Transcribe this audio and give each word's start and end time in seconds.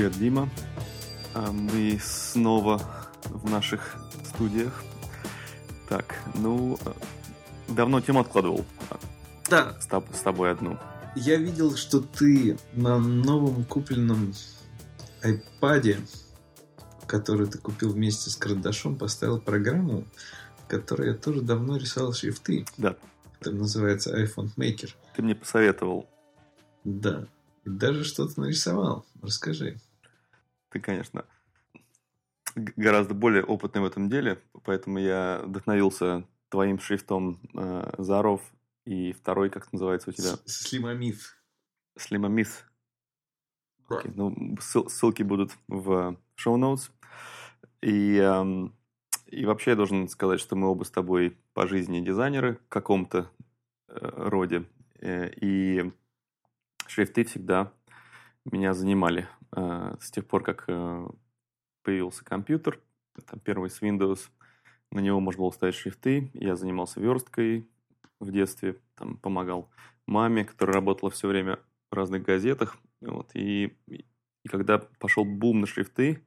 Привет, 0.00 0.18
Дима. 0.18 0.48
А, 1.34 1.52
Мы 1.52 2.00
снова 2.02 2.80
в 3.24 3.50
наших 3.50 3.96
студиях. 4.24 4.82
Так, 5.90 6.14
ну, 6.36 6.78
э, 6.86 6.92
давно 7.68 8.00
тему 8.00 8.20
откладывал 8.20 8.64
Да, 9.50 9.78
с, 9.78 9.86
тоб- 9.86 10.06
с 10.16 10.20
тобой 10.20 10.52
одну. 10.52 10.78
я 11.16 11.36
видел, 11.36 11.76
что 11.76 12.00
ты 12.00 12.56
на 12.72 12.98
новом 12.98 13.62
купленном 13.66 14.32
iPad, 15.22 15.98
который 17.06 17.46
ты 17.48 17.58
купил 17.58 17.92
вместе 17.92 18.30
с 18.30 18.36
карандашом, 18.36 18.96
поставил 18.96 19.38
программу, 19.38 20.06
которой 20.66 21.08
я 21.08 21.14
тоже 21.14 21.42
давно 21.42 21.76
рисовал 21.76 22.14
шрифты. 22.14 22.64
Да, 22.78 22.96
Это 23.38 23.50
называется 23.50 24.18
iPhone 24.18 24.48
Maker. 24.56 24.94
ты 25.14 25.20
мне 25.20 25.34
посоветовал. 25.34 26.08
Да. 26.84 27.26
И 27.66 27.68
даже 27.68 28.02
что-то 28.04 28.40
нарисовал. 28.40 29.04
Расскажи. 29.20 29.78
Ты, 30.70 30.80
конечно, 30.80 31.24
гораздо 32.54 33.14
более 33.14 33.44
опытный 33.44 33.80
в 33.80 33.84
этом 33.84 34.08
деле, 34.08 34.40
поэтому 34.64 34.98
я 34.98 35.42
вдохновился 35.44 36.24
твоим 36.48 36.78
шрифтом 36.78 37.40
э, 37.54 37.94
Заров 37.98 38.42
и 38.84 39.12
второй, 39.12 39.50
как 39.50 39.72
называется 39.72 40.10
у 40.10 40.12
тебя, 40.12 40.36
С- 40.44 40.68
Слимомиф. 40.68 41.36
Слимамис. 41.96 42.64
Окей, 43.88 44.12
ну, 44.14 44.56
ссыл- 44.60 44.88
ссылки 44.88 45.22
будут 45.22 45.52
в 45.68 46.16
шоу-ноутс. 46.36 46.90
И, 47.82 48.16
эм, 48.16 48.76
и 49.26 49.44
вообще 49.46 49.70
я 49.70 49.76
должен 49.76 50.08
сказать, 50.08 50.40
что 50.40 50.54
мы 50.54 50.68
оба 50.68 50.84
с 50.84 50.90
тобой 50.90 51.36
по 51.54 51.66
жизни 51.66 52.00
дизайнеры 52.00 52.56
в 52.56 52.68
каком-то 52.68 53.30
э, 53.88 53.98
роде. 54.00 54.64
Э, 55.00 55.30
и 55.34 55.92
шрифты 56.86 57.24
всегда 57.24 57.72
меня 58.44 58.74
занимали. 58.74 59.28
Э, 59.56 59.96
с 60.00 60.10
тех 60.10 60.26
пор, 60.26 60.42
как 60.42 60.64
э, 60.68 61.08
появился 61.82 62.24
компьютер, 62.24 62.80
там 63.26 63.40
первый 63.40 63.70
с 63.70 63.82
Windows, 63.82 64.30
на 64.90 65.00
него 65.00 65.20
можно 65.20 65.42
было 65.42 65.50
ставить 65.50 65.74
шрифты. 65.74 66.30
Я 66.34 66.56
занимался 66.56 67.00
версткой 67.00 67.68
в 68.18 68.30
детстве, 68.30 68.80
там 68.96 69.16
помогал 69.16 69.70
маме, 70.06 70.44
которая 70.44 70.74
работала 70.74 71.10
все 71.10 71.28
время 71.28 71.58
в 71.90 71.94
разных 71.94 72.22
газетах. 72.22 72.76
Вот, 73.00 73.30
и, 73.34 73.76
и 73.86 74.04
когда 74.48 74.78
пошел 74.78 75.24
бум 75.24 75.60
на 75.60 75.66
шрифты, 75.66 76.24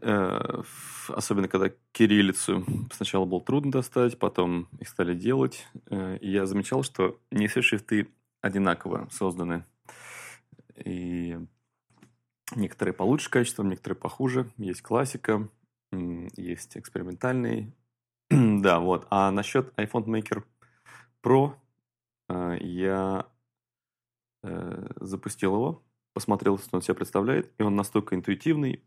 э, 0.00 0.62
особенно 1.08 1.48
когда 1.48 1.70
кириллицу 1.92 2.64
сначала 2.92 3.24
было 3.24 3.40
трудно 3.40 3.72
достать, 3.72 4.18
потом 4.18 4.68
их 4.78 4.88
стали 4.88 5.14
делать, 5.14 5.66
э, 5.90 6.18
я 6.20 6.46
замечал, 6.46 6.82
что 6.82 7.18
не 7.30 7.48
все 7.48 7.62
шрифты 7.62 8.08
одинаково 8.40 9.08
созданы. 9.10 9.64
И 10.84 11.38
некоторые 12.54 12.94
получше 12.94 13.30
качеством, 13.30 13.68
некоторые 13.68 13.98
похуже. 13.98 14.50
Есть 14.56 14.82
классика, 14.82 15.48
есть 15.92 16.76
экспериментальный. 16.76 17.74
да, 18.30 18.80
вот. 18.80 19.06
А 19.10 19.30
насчет 19.30 19.72
iPhone 19.78 20.04
Maker 20.04 20.44
Pro 21.22 21.54
э, 22.28 22.58
я 22.60 23.26
э, 24.42 24.88
запустил 25.00 25.54
его, 25.54 25.82
посмотрел, 26.12 26.58
что 26.58 26.76
он 26.76 26.82
себя 26.82 26.94
представляет, 26.94 27.52
и 27.58 27.62
он 27.62 27.76
настолько 27.76 28.14
интуитивный, 28.14 28.84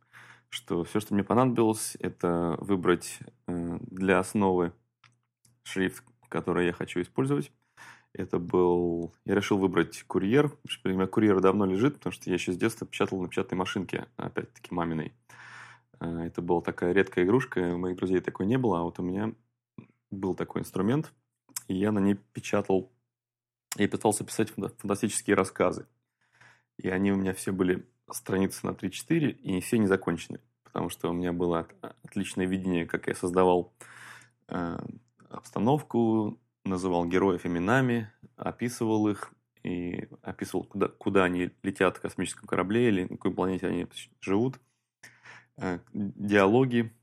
что 0.50 0.84
все, 0.84 1.00
что 1.00 1.14
мне 1.14 1.24
понадобилось, 1.24 1.96
это 2.00 2.58
выбрать 2.60 3.20
э, 3.48 3.78
для 3.82 4.20
основы 4.20 4.74
шрифт, 5.64 6.04
который 6.28 6.66
я 6.66 6.74
хочу 6.74 7.02
использовать. 7.02 7.52
Это 8.14 8.40
был... 8.40 9.14
Я 9.26 9.36
решил 9.36 9.58
выбрать 9.58 10.04
курьер. 10.04 10.58
У 10.84 10.90
меня 10.90 11.08
курьер 11.08 11.40
давно 11.42 11.66
лежит, 11.66 11.96
потому 11.96 12.12
что 12.12 12.30
я 12.30 12.36
еще 12.36 12.52
с 12.52 12.58
детства 12.58 12.88
печатал 12.88 13.22
на 13.22 13.28
печатной 13.28 13.58
машинке, 13.58 14.08
опять-таки 14.18 14.74
маминой. 14.74 15.14
Э, 16.00 16.26
Это 16.26 16.42
была 16.42 16.62
такая 16.62 16.92
редкая 16.92 17.26
игрушка, 17.26 17.60
у 17.76 17.78
моих 17.78 17.98
друзей 17.98 18.20
такой 18.20 18.46
не 18.46 18.58
было, 18.58 18.80
а 18.80 18.84
вот 18.84 19.00
у 19.00 19.04
меня 19.04 19.34
был 20.12 20.34
такой 20.36 20.62
инструмент, 20.62 21.14
и 21.68 21.76
я 21.76 21.92
на 21.92 22.00
ней 22.00 22.16
печатал 22.34 22.92
я 23.78 23.88
пытался 23.88 24.24
писать 24.24 24.50
фанта- 24.50 24.76
фантастические 24.78 25.36
рассказы. 25.36 25.86
И 26.78 26.90
они 26.90 27.12
у 27.12 27.18
меня 27.18 27.34
все 27.34 27.52
были 27.52 27.88
страницы 28.12 28.66
на 28.66 28.74
3-4, 28.74 29.30
и 29.30 29.60
все 29.62 29.78
не 29.78 29.88
закончены. 29.88 30.40
Потому 30.64 30.90
что 30.90 31.10
у 31.10 31.14
меня 31.14 31.34
было 31.34 31.60
от- 31.60 31.96
отличное 32.04 32.46
видение, 32.46 32.86
как 32.86 33.08
я 33.08 33.16
создавал 33.16 33.74
э, 34.48 34.80
обстановку, 35.30 36.40
называл 36.70 37.06
героев 37.06 37.46
именами, 37.46 38.12
описывал 38.36 39.08
их, 39.08 39.34
и 39.64 40.08
описывал, 40.22 40.64
куда, 40.64 40.88
куда 40.88 41.26
они 41.26 41.52
летят 41.64 41.98
в 41.98 42.02
космическом 42.02 42.48
корабле, 42.48 42.88
или 42.88 43.04
на 43.04 43.10
какой 43.10 43.34
планете 43.34 43.68
они 43.68 43.88
живут. 44.22 44.60
Э, 45.58 45.80
диалоги, 45.94 46.94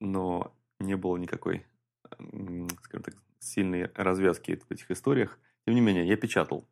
но 0.00 0.54
не 0.80 0.96
было 0.96 1.16
никакой, 1.16 1.66
скажем 2.08 3.02
так, 3.02 3.14
сильной 3.38 3.90
развязки 3.94 4.60
в 4.68 4.70
этих 4.70 4.90
историях. 4.90 5.38
Тем 5.66 5.74
не 5.74 5.80
менее, 5.80 6.06
я 6.06 6.16
печатал. 6.16 6.66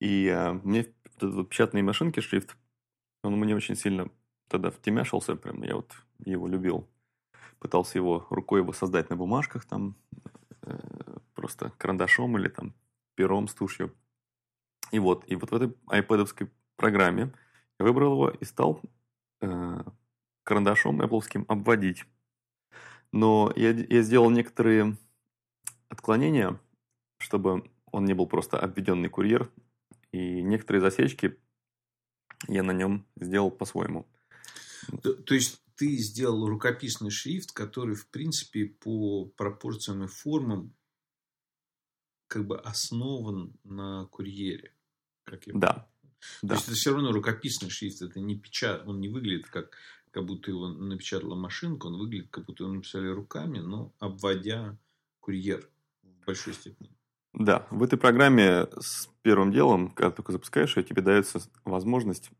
И 0.00 0.26
э, 0.26 0.52
мне 0.64 0.86
вот 1.20 1.34
вот 1.34 1.48
печатные 1.48 1.82
машинки, 1.82 2.20
шрифт, 2.20 2.56
он 3.22 3.34
мне 3.36 3.54
очень 3.54 3.76
сильно 3.76 4.10
тогда 4.48 4.70
втемяшился, 4.70 5.36
прям 5.36 5.62
я 5.62 5.76
вот 5.76 5.92
его 6.24 6.48
любил. 6.48 6.88
Пытался 7.58 7.98
его 7.98 8.26
рукой 8.30 8.60
его 8.60 8.72
создать 8.72 9.10
на 9.10 9.16
бумажках, 9.16 9.64
там, 9.66 9.94
просто 11.40 11.72
карандашом 11.78 12.36
или 12.36 12.48
там 12.48 12.74
пером 13.14 13.48
с 13.48 13.54
тушью. 13.54 13.94
И 14.92 14.98
вот, 14.98 15.24
и 15.26 15.36
вот 15.36 15.50
в 15.50 15.54
этой 15.54 15.74
айпэдовской 15.88 16.50
программе 16.76 17.32
я 17.78 17.86
выбрал 17.86 18.12
его 18.12 18.28
и 18.28 18.44
стал 18.44 18.82
э, 19.40 19.82
карандашом 20.42 21.00
Apple 21.00 21.46
обводить. 21.48 22.04
Но 23.10 23.50
я, 23.56 23.70
я 23.70 24.02
сделал 24.02 24.28
некоторые 24.30 24.98
отклонения, 25.88 26.60
чтобы 27.18 27.70
он 27.90 28.04
не 28.04 28.12
был 28.12 28.26
просто 28.26 28.58
обведенный 28.58 29.08
курьер, 29.08 29.50
и 30.12 30.42
некоторые 30.42 30.82
засечки 30.82 31.38
я 32.48 32.62
на 32.62 32.72
нем 32.72 33.06
сделал 33.16 33.50
по-своему. 33.50 34.06
То, 35.02 35.14
то 35.14 35.34
есть 35.34 35.62
ты 35.76 35.96
сделал 35.96 36.46
рукописный 36.46 37.10
шрифт, 37.10 37.52
который, 37.52 37.94
в 37.94 38.10
принципе, 38.10 38.66
по 38.66 39.24
пропорциям 39.24 40.04
и 40.04 40.08
формам 40.08 40.74
как 42.30 42.46
бы 42.46 42.58
основан 42.58 43.52
на 43.64 44.06
курьере. 44.06 44.72
Как 45.24 45.46
я 45.48 45.52
Да, 45.54 45.88
То 46.40 46.46
да, 46.46 46.54
есть 46.54 46.68
это 46.68 46.76
все 46.76 46.92
равно 46.92 47.10
рукописный 47.10 47.70
шрифт, 47.70 48.02
это 48.02 48.20
не 48.20 48.38
печат, 48.38 48.86
он 48.86 49.00
не 49.00 49.08
выглядит 49.08 49.48
как, 49.48 49.76
как 50.12 50.24
будто 50.24 50.50
его 50.52 50.68
напечатала 50.68 51.34
машинка, 51.34 51.86
он 51.86 51.98
выглядит 51.98 52.30
как 52.30 52.46
будто 52.46 52.62
его 52.62 52.72
написали 52.72 53.08
руками, 53.08 53.58
но 53.58 53.92
обводя 53.98 54.78
курьер 55.18 55.68
в 56.04 56.24
большой 56.24 56.54
степени. 56.54 56.96
да. 57.32 57.66
В 57.70 57.82
этой 57.82 57.98
программе 57.98 58.68
с 58.78 59.08
первым 59.22 59.50
делом, 59.50 59.90
когда 59.90 60.12
только 60.12 60.30
запускаешь 60.30 60.76
ее, 60.76 60.84
тебе 60.84 61.02
дается 61.02 61.40
возможность 61.64 62.30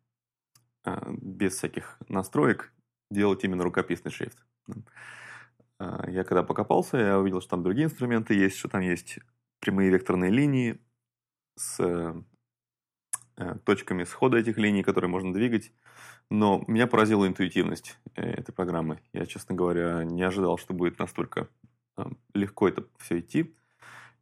а, 0.85 1.13
без 1.21 1.57
всяких 1.57 1.99
настроек 2.09 2.73
делать 3.11 3.43
именно 3.43 3.65
рукописный 3.65 4.13
шрифт. 4.13 4.39
А, 5.81 6.09
Я 6.09 6.23
когда 6.23 6.45
покопался, 6.45 6.97
я 6.97 7.19
увидел, 7.19 7.41
что 7.41 7.51
там 7.51 7.65
другие 7.65 7.87
инструменты 7.87 8.35
есть, 8.35 8.57
что 8.57 8.69
там 8.69 8.83
есть 8.83 9.19
прямые 9.61 9.91
векторные 9.91 10.31
линии 10.31 10.81
с 11.57 11.79
э, 11.81 12.15
э, 13.37 13.55
точками 13.65 14.05
схода 14.05 14.39
этих 14.39 14.57
линий, 14.59 14.83
которые 14.83 15.11
можно 15.11 15.33
двигать. 15.33 15.73
Но 16.31 16.65
меня 16.67 16.87
поразила 16.87 17.27
интуитивность 17.27 17.99
э, 18.17 18.23
этой 18.23 18.53
программы. 18.53 19.01
Я, 19.13 19.27
честно 19.27 19.55
говоря, 19.55 20.05
не 20.05 20.23
ожидал, 20.23 20.59
что 20.59 20.75
будет 20.75 20.99
настолько 20.99 21.49
легко 22.33 22.67
это 22.67 22.87
все 22.99 23.21
идти. 23.21 23.55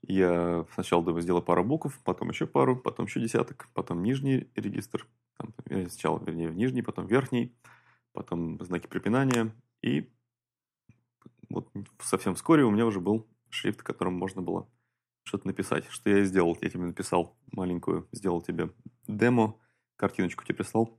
Я 0.03 0.67
сначала 0.75 1.05
думаю, 1.05 1.23
сделал 1.23 1.43
пару 1.43 1.65
букв, 1.65 2.01
потом 2.03 2.31
еще 2.31 2.47
пару, 2.47 2.77
потом 2.77 3.07
еще 3.07 3.21
десяток, 3.21 3.69
потом 3.73 4.03
нижний 4.03 4.51
регистр. 4.57 5.07
Там, 5.37 5.55
сначала, 5.89 6.19
вернее, 6.25 6.51
нижний, 6.51 6.83
потом 6.83 7.07
верхний, 7.07 7.55
потом 8.13 8.59
знаки 8.65 8.89
препинания. 8.89 9.55
И 9.83 10.11
вот 11.49 11.71
совсем 12.01 12.35
вскоре 12.35 12.65
у 12.65 12.71
меня 12.71 12.87
уже 12.87 13.01
был 13.01 13.29
шрифт, 13.51 13.83
которым 13.83 14.15
можно 14.15 14.43
было 14.43 14.69
что-то 15.29 15.47
написать. 15.47 15.87
Что 15.91 16.11
я 16.11 16.21
и 16.21 16.25
сделал. 16.25 16.59
Я 16.61 16.71
тебе 16.71 16.85
написал 16.85 17.37
маленькую, 17.53 18.09
сделал 18.13 18.43
тебе 18.43 18.75
демо, 19.07 19.61
картиночку 19.97 20.45
тебе 20.45 20.57
прислал. 20.57 20.99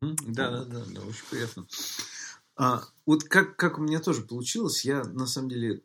Да, 0.00 0.50
да, 0.50 0.64
да, 0.64 0.84
да, 0.84 1.00
очень 1.02 1.26
приятно. 1.30 1.66
А, 2.56 2.82
вот 3.06 3.24
как, 3.24 3.56
как 3.56 3.78
у 3.78 3.82
меня 3.82 4.00
тоже 4.00 4.22
получилось, 4.22 4.84
я 4.84 5.04
на 5.04 5.26
самом 5.26 5.48
деле 5.48 5.82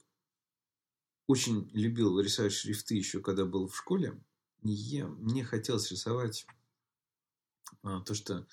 очень 1.27 1.69
любил 1.73 2.19
рисовать 2.19 2.53
шрифты 2.53 2.95
еще 2.95 3.21
когда 3.21 3.45
был 3.45 3.67
в 3.67 3.77
школе. 3.77 4.19
И 4.63 5.03
мне 5.03 5.43
хотелось 5.43 5.91
рисовать 5.91 6.47
а, 7.83 8.01
то, 8.01 8.15
что 8.15 8.47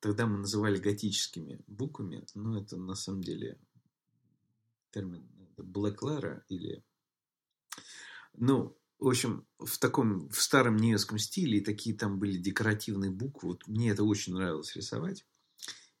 тогда 0.00 0.26
мы 0.26 0.38
называли 0.38 0.78
готическими 0.78 1.62
буквами, 1.66 2.26
но 2.34 2.58
это 2.60 2.76
на 2.76 2.94
самом 2.94 3.22
деле 3.22 3.58
термин 4.90 5.28
Letter 5.56 6.42
или... 6.48 6.84
Ну, 8.36 8.76
в 8.98 9.08
общем, 9.08 9.46
в 9.58 9.78
таком, 9.78 10.28
в 10.28 10.40
старом 10.40 10.76
немецком 10.76 11.18
стиле, 11.18 11.58
и 11.58 11.64
такие 11.64 11.96
там 11.96 12.18
были 12.18 12.38
декоративные 12.38 13.10
буквы. 13.10 13.50
Вот 13.50 13.66
мне 13.66 13.90
это 13.90 14.04
очень 14.04 14.34
нравилось 14.34 14.74
рисовать. 14.76 15.26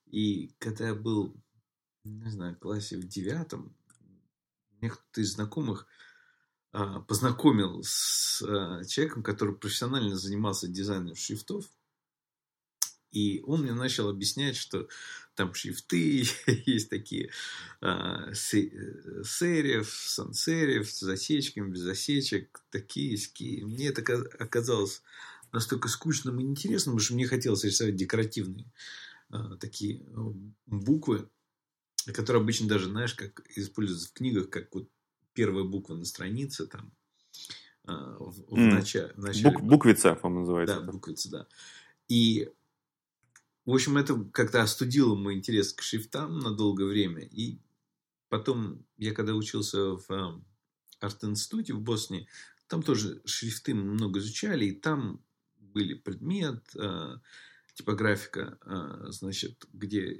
И 0.06 0.54
когда 0.58 0.88
я 0.88 0.94
был, 0.94 1.36
не 2.04 2.30
знаю, 2.30 2.54
в 2.54 2.58
классе 2.58 2.96
в 2.96 3.06
девятом, 3.06 3.76
мне 4.80 4.90
кто-то 4.90 5.20
из 5.20 5.32
знакомых 5.32 5.86
а, 6.72 7.00
познакомил 7.00 7.82
с 7.84 8.42
а, 8.42 8.84
человеком, 8.84 9.22
который 9.22 9.54
профессионально 9.54 10.16
занимался 10.16 10.68
дизайном 10.68 11.14
шрифтов. 11.14 11.66
И 13.14 13.40
он 13.46 13.62
мне 13.62 13.72
начал 13.72 14.08
объяснять, 14.08 14.56
что 14.56 14.88
там 15.36 15.54
шрифты 15.54 16.24
есть 16.66 16.90
такие 16.90 17.30
а, 17.80 18.32
сериф, 18.34 19.88
сан-сериф, 19.88 20.90
с 20.90 21.00
засечками, 21.00 21.70
без 21.70 21.80
засечек, 21.80 22.60
такие, 22.70 23.16
такие. 23.16 23.64
Мне 23.64 23.88
это 23.88 24.02
оказалось 24.38 25.02
настолько 25.52 25.88
скучным 25.88 26.40
и 26.40 26.44
интересным, 26.44 26.94
потому 26.94 27.04
что 27.04 27.14
мне 27.14 27.26
хотелось 27.28 27.64
рисовать 27.64 27.94
декоративные 27.94 28.72
а, 29.30 29.56
такие 29.56 30.04
буквы, 30.66 31.28
которые 32.12 32.42
обычно 32.42 32.68
даже, 32.68 32.86
знаешь, 32.86 33.14
как 33.14 33.42
используются 33.56 34.08
в 34.08 34.12
книгах, 34.12 34.50
как 34.50 34.74
вот 34.74 34.88
первая 35.34 35.64
буква 35.64 35.94
на 35.94 36.04
странице 36.04 36.66
там 36.66 36.92
а, 37.84 38.16
в, 38.18 38.44
в, 38.48 38.58
mm. 38.58 38.72
начале, 38.72 39.12
в 39.14 39.18
начале. 39.18 39.50
Бук, 39.50 39.62
буквица, 39.62 40.14
по-моему, 40.14 40.40
называется. 40.40 40.80
Да, 40.80 40.92
буквица, 40.92 41.30
да. 41.30 41.46
И, 42.08 42.50
в 43.64 43.72
общем, 43.72 43.96
это 43.96 44.14
как-то 44.32 44.62
остудило 44.62 45.14
мой 45.14 45.34
интерес 45.34 45.72
к 45.72 45.82
шрифтам 45.82 46.38
на 46.38 46.54
долгое 46.54 46.86
время. 46.86 47.22
И 47.22 47.60
потом, 48.28 48.84
я 48.96 49.12
когда 49.14 49.34
учился 49.34 49.96
в 49.96 50.10
а, 50.10 50.42
арт-институте 51.00 51.72
в 51.72 51.80
Боснии, 51.80 52.28
там 52.68 52.82
тоже 52.82 53.22
шрифты 53.24 53.74
много 53.74 54.18
изучали, 54.18 54.66
и 54.66 54.72
там 54.72 55.24
были 55.56 55.94
предмет, 55.94 56.64
а, 56.76 57.20
типографика, 57.74 58.56
а, 58.62 59.10
значит, 59.10 59.66
где 59.72 60.12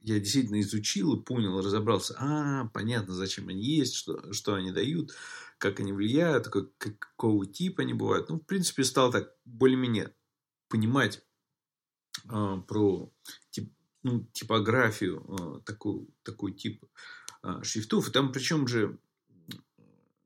я 0.00 0.18
действительно 0.18 0.60
изучил 0.60 1.14
и 1.14 1.22
понял, 1.22 1.60
разобрался, 1.60 2.16
а, 2.18 2.68
понятно, 2.68 3.14
зачем 3.14 3.48
они 3.48 3.62
есть, 3.62 3.94
что, 3.94 4.32
что 4.32 4.54
они 4.54 4.72
дают, 4.72 5.12
как 5.58 5.78
они 5.80 5.92
влияют, 5.92 6.48
как, 6.48 6.76
какого 6.78 7.46
типа 7.46 7.82
они 7.82 7.94
бывают. 7.94 8.30
Ну, 8.30 8.40
в 8.40 8.46
принципе, 8.46 8.82
стал 8.82 9.12
так 9.12 9.34
более-менее 9.44 10.14
понимать 10.68 11.22
про 12.28 13.12
тип, 13.50 13.72
ну, 14.02 14.26
типографию, 14.32 15.24
а, 15.28 15.60
такой, 15.60 16.06
такой 16.22 16.52
тип 16.52 16.84
а, 17.42 17.62
шрифтов. 17.62 18.08
И 18.08 18.12
там 18.12 18.32
причем 18.32 18.66
же 18.66 18.98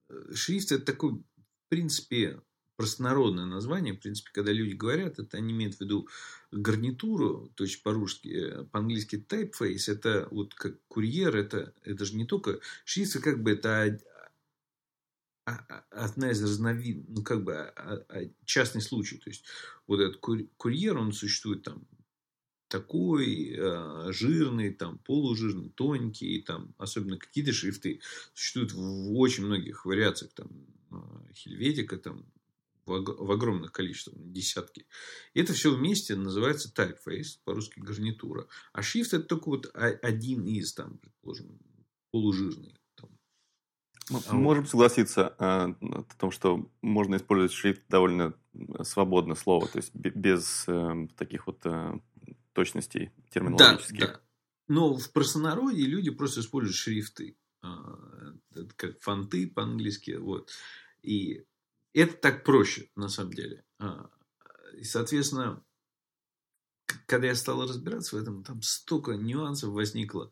э, 0.09 0.35
шрифт 0.35 0.73
это 0.73 0.85
такой, 0.85 1.13
в 1.13 1.69
принципе, 1.69 2.41
простонародное 2.77 3.47
название. 3.47 3.95
В 3.95 4.01
принципе, 4.01 4.31
когда 4.33 4.53
люди 4.53 4.75
говорят, 4.75 5.19
это 5.19 5.37
они 5.39 5.53
имеют 5.53 5.77
в 5.77 5.81
виду 5.81 6.09
гарнитуру, 6.53 7.51
то 7.55 7.65
есть 7.65 7.83
по-русски, 7.83 8.29
э, 8.29 8.65
по-английски 8.65 9.17
typeface, 9.29 9.93
это 9.93 10.29
вот 10.31 10.55
как 10.55 10.77
курьер, 10.89 11.37
это, 11.37 11.73
это 11.83 12.05
же 12.05 12.17
не 12.17 12.27
только 12.27 12.61
шрифт, 12.85 13.21
как 13.21 13.43
бы 13.43 13.53
это 13.53 13.99
одна 15.47 16.31
из 16.31 16.43
разновид, 16.43 17.09
ну 17.09 17.23
как 17.23 17.45
бы 17.45 17.73
частный 18.45 18.83
случай. 18.83 19.19
То 19.19 19.31
есть 19.31 19.45
вот 19.87 20.01
этот 20.01 20.21
курьер, 20.57 20.99
он 20.99 21.13
существует 21.13 21.63
там 21.63 21.87
такой 22.69 23.55
э, 23.57 24.13
жирный, 24.13 24.73
там 24.73 24.99
полужирный, 24.99 25.71
тоненький, 25.71 26.43
там 26.43 26.75
особенно 26.79 27.17
какие-то 27.17 27.53
шрифты 27.53 28.01
существуют 28.35 28.73
в 28.73 29.17
очень 29.17 29.47
многих 29.47 29.87
вариациях, 29.87 30.33
там 30.33 30.51
Хельветика, 31.33 31.97
там 31.97 32.27
в 32.87 33.33
огромных 33.33 33.73
количествах, 33.73 34.17
десятки. 34.17 34.87
И 35.35 35.41
это 35.41 35.53
все 35.53 35.75
вместе 35.75 36.15
называется 36.15 36.73
typeface, 36.73 37.39
по-русски 37.45 37.81
гарнитура. 37.81 38.47
А 38.73 38.81
shift 38.81 39.09
это 39.13 39.23
только 39.23 39.49
вот 39.49 39.71
один 39.75 40.45
из, 40.47 40.73
там, 40.73 40.99
предположим, 40.99 41.59
полужирный. 42.13 42.77
Мы 44.09 44.21
а 44.29 44.35
можем 44.35 44.67
согласиться 44.67 45.35
э, 45.39 45.45
о 45.45 46.05
том, 46.19 46.31
что 46.31 46.71
можно 46.81 47.17
использовать 47.17 47.53
шрифт 47.53 47.83
довольно 47.89 48.35
свободно 48.83 49.35
слово, 49.35 49.67
то 49.67 49.79
есть 49.79 49.93
без 49.95 50.65
э, 50.69 51.09
таких 51.17 51.47
вот 51.49 51.61
э, 51.65 51.99
точностей 52.53 53.11
терминологических. 53.31 53.99
Да, 53.99 54.07
да. 54.07 54.21
Но 54.69 54.95
в 54.95 55.13
простонародье 55.13 55.87
люди 55.87 56.11
просто 56.11 56.41
используют 56.41 56.77
шрифты, 56.77 57.37
э, 57.63 57.69
как 58.77 59.01
фонты 59.01 59.49
по-английски. 59.49 60.13
Вот. 60.13 60.51
И 61.03 61.45
это 61.93 62.17
так 62.17 62.45
проще, 62.45 62.91
на 62.95 63.09
самом 63.09 63.33
деле. 63.33 63.65
А, 63.79 64.09
и, 64.75 64.85
соответственно, 64.85 65.65
когда 67.07 67.29
я 67.29 67.35
стал 67.35 67.63
разбираться 67.63 68.17
в 68.17 68.23
этом, 68.23 68.45
там 68.45 68.63
столько 68.63 69.13
нюансов 69.13 69.71
возникло. 69.71 70.31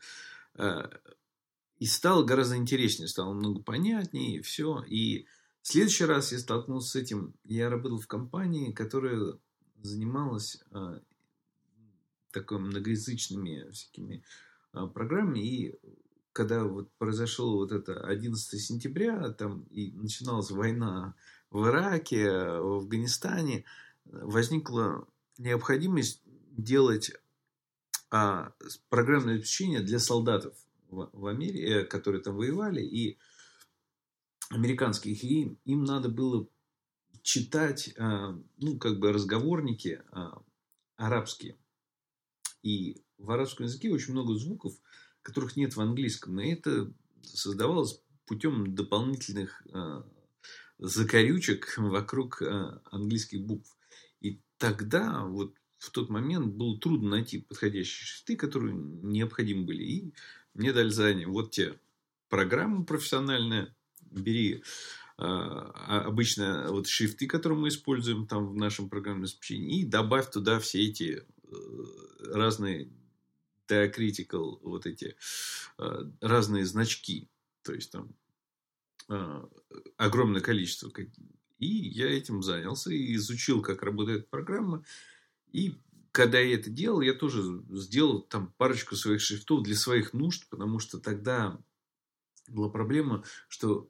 И 1.85 1.87
стало 1.87 2.25
гораздо 2.25 2.57
интереснее, 2.57 3.09
стало 3.09 3.35
много 3.35 3.61
понятнее, 3.63 4.37
и 4.37 4.41
все. 4.41 4.83
И 4.85 5.27
в 5.61 5.69
следующий 5.69 6.07
раз 6.07 6.33
я 6.33 6.39
столкнулся 6.39 6.93
с 6.93 6.97
этим. 6.97 7.35
Я 7.45 7.69
работал 7.69 7.99
в 7.99 8.07
компании, 8.07 8.73
которая 8.73 9.35
занималась 9.83 10.63
а, 10.71 11.03
такой 12.31 12.59
многоязычными 12.59 13.71
всякими 13.71 14.25
программами. 14.73 15.41
И 15.41 15.79
когда 16.33 16.65
вот 16.65 16.91
произошло 16.97 17.55
вот 17.59 17.71
это 17.71 18.01
11 18.01 18.59
сентября, 18.59 19.29
там 19.33 19.65
и 19.65 19.93
начиналась 19.93 20.51
война 20.51 21.15
в 21.51 21.67
Ираке, 21.67 22.31
в 22.31 22.79
Афганистане 22.79 23.67
возникла 24.07 25.07
необходимость 25.37 26.23
делать 26.51 27.13
а, 28.09 28.55
программное 28.89 29.35
обеспечение 29.35 29.81
для 29.81 29.99
солдатов 29.99 30.64
в, 30.95 31.27
Америке, 31.27 31.67
э, 31.67 31.85
которые 31.85 32.23
там 32.23 32.37
воевали, 32.37 32.83
и 32.83 33.19
американских, 34.51 35.23
и 35.25 35.57
им 35.65 35.85
надо 35.85 36.09
было 36.09 36.49
читать, 37.23 37.95
а, 37.99 38.39
ну, 38.59 38.79
как 38.79 38.99
бы 38.99 39.13
разговорники 39.13 40.03
а, 40.11 40.43
арабские. 40.97 41.57
И 42.63 43.03
в 43.19 43.31
арабском 43.31 43.67
языке 43.67 43.91
очень 43.91 44.13
много 44.13 44.35
звуков, 44.35 44.75
которых 45.23 45.57
нет 45.57 45.75
в 45.75 45.81
английском. 45.81 46.39
И 46.41 46.53
это 46.53 46.93
создавалось 47.23 48.03
путем 48.27 48.75
дополнительных 48.75 49.63
закорючек 50.79 51.75
вокруг 51.77 52.43
э, 52.43 52.81
английских 52.91 53.45
букв. 53.45 53.77
И 54.21 54.41
тогда, 54.59 55.25
вот 55.25 55.55
в 55.79 55.91
тот 55.91 56.11
момент, 56.11 56.55
было 56.55 56.79
трудно 56.79 57.11
найти 57.11 57.41
подходящие 57.41 58.07
шрифты, 58.07 58.37
которые 58.37 58.75
необходимы 58.75 59.65
были. 59.65 59.83
И 59.83 60.15
мне 60.55 60.73
дали 60.73 60.89
задание. 60.89 61.27
Вот 61.27 61.51
те 61.51 61.79
программа 62.29 62.85
профессиональная, 62.85 63.75
бери 64.11 64.63
а, 65.17 65.71
а, 65.75 66.01
обычно 66.07 66.67
вот 66.71 66.89
шрифты, 66.89 67.27
которые 67.27 67.59
мы 67.59 67.69
используем 67.69 68.27
там 68.27 68.49
в 68.49 68.57
нашем 68.57 68.89
программном 68.89 69.23
обеспечении, 69.25 69.81
и 69.81 69.85
добавь 69.85 70.31
туда 70.31 70.59
все 70.59 70.83
эти 70.83 71.23
э, 71.45 71.57
разные 72.33 72.91
diacritical, 73.69 74.59
вот 74.63 74.87
эти 74.87 75.17
э, 75.79 76.05
разные 76.21 76.67
значки. 76.67 77.29
То 77.63 77.73
есть 77.73 77.93
там 77.93 78.15
а, 79.09 79.49
огромное 79.97 80.41
количество. 80.41 80.91
И 81.59 81.67
я 81.67 82.11
этим 82.11 82.43
занялся 82.43 82.93
и 82.93 83.15
изучил, 83.15 83.63
как 83.63 83.83
работает 83.83 84.29
программа. 84.29 84.85
И 85.53 85.77
когда 86.15 86.39
я 86.39 86.55
это 86.55 86.71
делал, 86.71 87.01
я 87.01 87.13
тоже 87.13 87.43
сделал 87.71 88.21
там 88.23 88.55
парочку 88.57 88.95
своих 88.95 89.21
шрифтов 89.21 89.65
для 89.65 89.75
своих 89.75 90.13
нужд, 90.13 90.49
потому 90.49 90.79
что 90.79 91.01
тогда 91.01 91.59
была 92.47 92.69
проблема, 92.69 93.25
что 93.49 93.89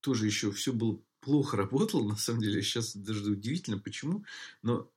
тоже 0.00 0.26
еще 0.26 0.50
все 0.50 0.72
было 0.72 1.00
плохо 1.20 1.56
работало, 1.56 2.02
на 2.08 2.16
самом 2.16 2.40
деле. 2.40 2.60
Сейчас 2.60 2.96
даже 2.96 3.30
удивительно, 3.30 3.78
почему. 3.78 4.24
Но, 4.62 4.90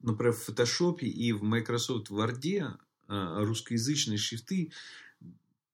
например, 0.00 0.32
в 0.32 0.48
Photoshop 0.48 0.98
и 0.98 1.32
в 1.32 1.44
Microsoft 1.44 2.10
Word 2.10 2.76
а, 3.06 3.44
русскоязычные 3.44 4.18
шрифты 4.18 4.72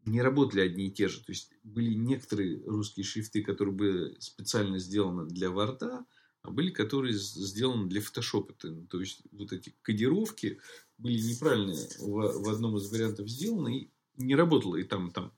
не 0.05 0.21
работали 0.21 0.61
одни 0.61 0.89
и 0.89 0.93
те 0.93 1.09
же. 1.09 1.21
То 1.21 1.33
есть 1.33 1.51
были 1.63 1.95
некоторые 1.95 2.63
русские 2.67 3.05
шрифты, 3.05 3.43
которые 3.43 3.75
были 3.75 4.17
специально 4.21 4.79
сделаны 4.79 5.25
для 5.25 5.49
Word, 5.49 6.05
а 6.47 6.51
были, 6.51 6.71
которые 6.71 7.13
сделаны 7.15 7.89
для 7.89 8.01
Photoshop. 8.01 8.87
То 8.89 9.01
есть 9.01 9.23
вот 9.33 9.53
эти 9.53 9.75
кодировки 9.83 10.61
были 10.97 11.21
неправильные 11.21 11.89
в, 11.99 12.45
в 12.45 12.49
одном 12.49 12.77
из 12.77 12.91
вариантов 12.91 13.29
сделаны 13.29 13.79
и 13.79 13.91
не 14.17 14.37
работало 14.37 14.77
и 14.77 14.85
там, 14.85 15.09
и 15.09 15.13
там. 15.13 15.33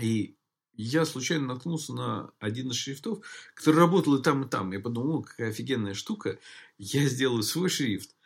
И 0.00 0.36
я 0.72 1.04
случайно 1.04 1.48
наткнулся 1.48 1.92
на 1.92 2.32
один 2.38 2.70
из 2.70 2.76
шрифтов, 2.76 3.24
который 3.54 3.76
работал 3.76 4.16
и 4.16 4.22
там, 4.22 4.44
и 4.44 4.48
там. 4.48 4.72
Я 4.72 4.80
подумал, 4.80 5.22
какая 5.22 5.50
офигенная 5.50 5.94
штука. 5.94 6.38
Я 6.78 7.06
сделаю 7.06 7.42
свой 7.42 7.68
шрифт, 7.68 8.16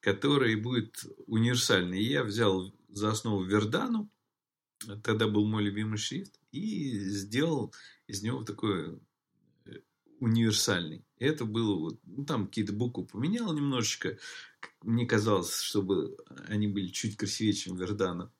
который 0.00 0.54
будет 0.54 1.04
универсальный. 1.26 2.00
И 2.00 2.08
я 2.08 2.22
взял 2.22 2.72
за 2.90 3.10
основу 3.10 3.42
Вердану, 3.42 4.08
тогда 5.02 5.26
был 5.26 5.46
мой 5.46 5.64
любимый 5.64 5.98
шрифт, 5.98 6.38
и 6.52 6.96
сделал 6.98 7.74
из 8.06 8.22
него 8.22 8.44
такой 8.44 9.00
универсальный. 10.20 11.04
Это 11.18 11.44
было 11.44 11.78
вот, 11.78 12.00
ну, 12.04 12.24
там 12.24 12.46
какие-то 12.46 12.72
буквы 12.72 13.06
поменял 13.06 13.52
немножечко. 13.52 14.18
Мне 14.82 15.06
казалось, 15.06 15.56
чтобы 15.58 16.16
они 16.48 16.66
были 16.66 16.88
чуть 16.88 17.16
красивее, 17.16 17.54
чем 17.54 17.76
Вердана. 17.76 18.32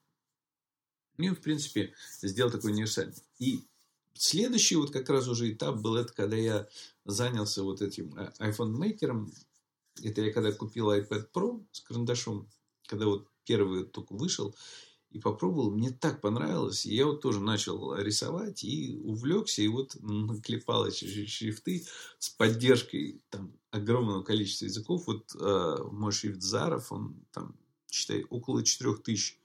Ну 1.17 1.35
в 1.35 1.41
принципе, 1.41 1.95
сделал 2.23 2.51
такой 2.51 2.73
универсальный. 2.73 3.15
И 3.39 3.61
следующий 4.15 4.77
вот 4.77 4.91
как 4.93 5.09
раз 5.11 5.29
уже 5.29 5.53
этап 5.53 5.81
был 5.81 5.97
это, 5.97 6.13
когда 6.13 6.37
я 6.37 6.69
занялся 7.05 7.63
вот 7.63 7.83
этим 7.83 8.17
э, 8.17 8.33
iPhone 8.41 8.75
Maker. 8.77 9.31
Это 10.03 10.23
я 10.23 10.33
когда 10.33 10.51
купил 10.53 10.91
iPad 10.91 11.31
Pro 11.33 11.65
с 11.71 11.81
карандашом, 11.81 12.49
когда 12.87 13.07
вот 13.07 13.29
первый 13.45 13.85
только 13.85 14.15
вышел 14.15 14.55
и 15.15 15.21
попробовал, 15.21 15.71
мне 15.71 15.93
так 15.93 16.21
понравилось. 16.21 16.85
Я 16.85 17.07
вот 17.07 17.21
тоже 17.21 17.39
начал 17.39 17.95
рисовать 17.95 18.65
и 18.65 18.99
увлекся, 19.05 19.63
и 19.63 19.69
вот 19.69 19.95
наклепал 20.01 20.89
эти 20.89 21.05
шрифты 21.27 21.87
с 22.19 22.31
поддержкой 22.31 23.23
там, 23.31 23.57
огромного 23.71 24.25
количества 24.25 24.65
языков. 24.65 25.07
Вот 25.07 25.33
э, 25.39 25.77
мой 25.93 26.11
шрифт 26.11 26.43
Заров, 26.43 26.91
он 26.91 27.25
там, 27.31 27.57
считай, 27.89 28.25
около 28.29 28.65
4000 28.65 29.39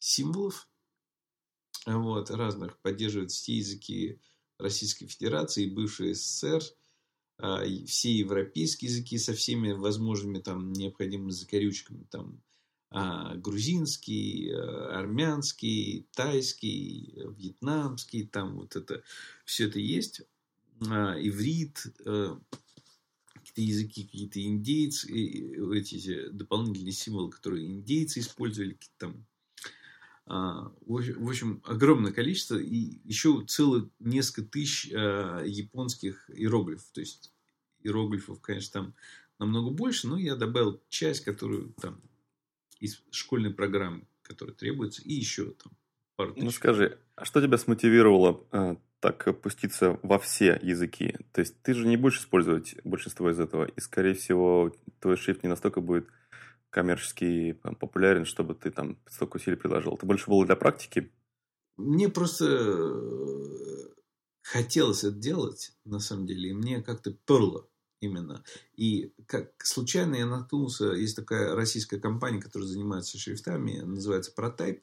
символов 0.00 0.68
вот, 1.86 2.30
разных, 2.32 2.76
поддерживает 2.78 3.30
все 3.30 3.58
языки 3.58 4.20
Российской 4.58 5.06
Федерации, 5.06 5.70
бывшей 5.70 6.14
СССР, 6.14 6.64
а, 7.38 7.64
все 7.86 8.12
европейские 8.12 8.90
языки 8.90 9.18
со 9.18 9.34
всеми 9.34 9.70
возможными 9.70 10.40
там 10.40 10.72
необходимыми 10.72 11.30
закорючками, 11.30 12.04
там 12.10 12.42
а, 12.50 12.51
грузинский, 13.36 14.50
а, 14.52 14.98
армянский, 14.98 16.06
тайский, 16.14 17.14
вьетнамский, 17.36 18.26
там 18.26 18.56
вот 18.56 18.76
это, 18.76 19.02
все 19.44 19.66
это 19.68 19.78
есть, 19.78 20.22
а, 20.88 21.14
иврит, 21.18 21.86
какие-то 23.34 23.60
языки, 23.60 24.04
какие-то 24.04 24.42
индейцы, 24.44 25.10
эти 25.10 26.28
дополнительные 26.28 26.92
символы, 26.92 27.30
которые 27.30 27.66
индейцы 27.66 28.20
использовали, 28.20 28.78
там, 28.98 29.26
в 30.26 31.28
общем, 31.28 31.60
огромное 31.64 32.12
количество, 32.12 32.56
и 32.56 33.00
еще 33.04 33.44
целых 33.46 33.88
несколько 33.98 34.42
тысяч 34.42 34.86
японских 34.86 36.30
иероглифов, 36.30 36.88
то 36.92 37.00
есть 37.00 37.32
иероглифов, 37.82 38.40
конечно, 38.40 38.72
там 38.72 38.94
намного 39.38 39.70
больше, 39.70 40.06
но 40.06 40.16
я 40.18 40.36
добавил 40.36 40.80
часть, 40.88 41.24
которую 41.24 41.74
там 41.80 42.00
из 42.82 43.02
школьной 43.10 43.54
программы, 43.54 44.06
которая 44.22 44.54
требуется, 44.54 45.02
и 45.02 45.14
еще 45.14 45.52
там 45.52 45.72
пару 46.16 46.32
тысяч. 46.32 46.44
Ну 46.44 46.50
скажи, 46.50 46.98
а 47.14 47.24
что 47.24 47.40
тебя 47.40 47.56
смотивировало 47.58 48.44
э, 48.50 48.76
так 49.00 49.28
опуститься 49.28 50.00
во 50.02 50.18
все 50.18 50.58
языки? 50.60 51.16
То 51.32 51.40
есть 51.40 51.62
ты 51.62 51.74
же 51.74 51.86
не 51.86 51.96
будешь 51.96 52.18
использовать 52.18 52.74
большинство 52.84 53.30
из 53.30 53.38
этого, 53.38 53.64
и 53.64 53.80
скорее 53.80 54.14
всего 54.14 54.74
твой 55.00 55.16
шрифт 55.16 55.44
не 55.44 55.48
настолько 55.48 55.80
будет 55.80 56.08
коммерчески 56.70 57.52
популярен, 57.52 58.24
чтобы 58.24 58.54
ты 58.54 58.70
там 58.70 58.98
столько 59.08 59.36
усилий 59.36 59.56
приложил. 59.56 59.94
Это 59.94 60.06
больше 60.06 60.28
было 60.28 60.44
для 60.44 60.56
практики? 60.56 61.12
Мне 61.76 62.08
просто 62.08 62.46
э, 62.46 63.92
хотелось 64.42 65.04
это 65.04 65.16
делать, 65.16 65.72
на 65.84 66.00
самом 66.00 66.26
деле, 66.26 66.50
и 66.50 66.54
мне 66.54 66.82
как-то 66.82 67.12
перло 67.12 67.68
именно. 68.02 68.44
И 68.76 69.12
как 69.26 69.64
случайно 69.64 70.16
я 70.16 70.26
наткнулся, 70.26 70.92
есть 70.92 71.16
такая 71.16 71.54
российская 71.54 71.98
компания, 71.98 72.42
которая 72.42 72.68
занимается 72.68 73.18
шрифтами, 73.18 73.78
называется 73.80 74.32
Protype. 74.36 74.82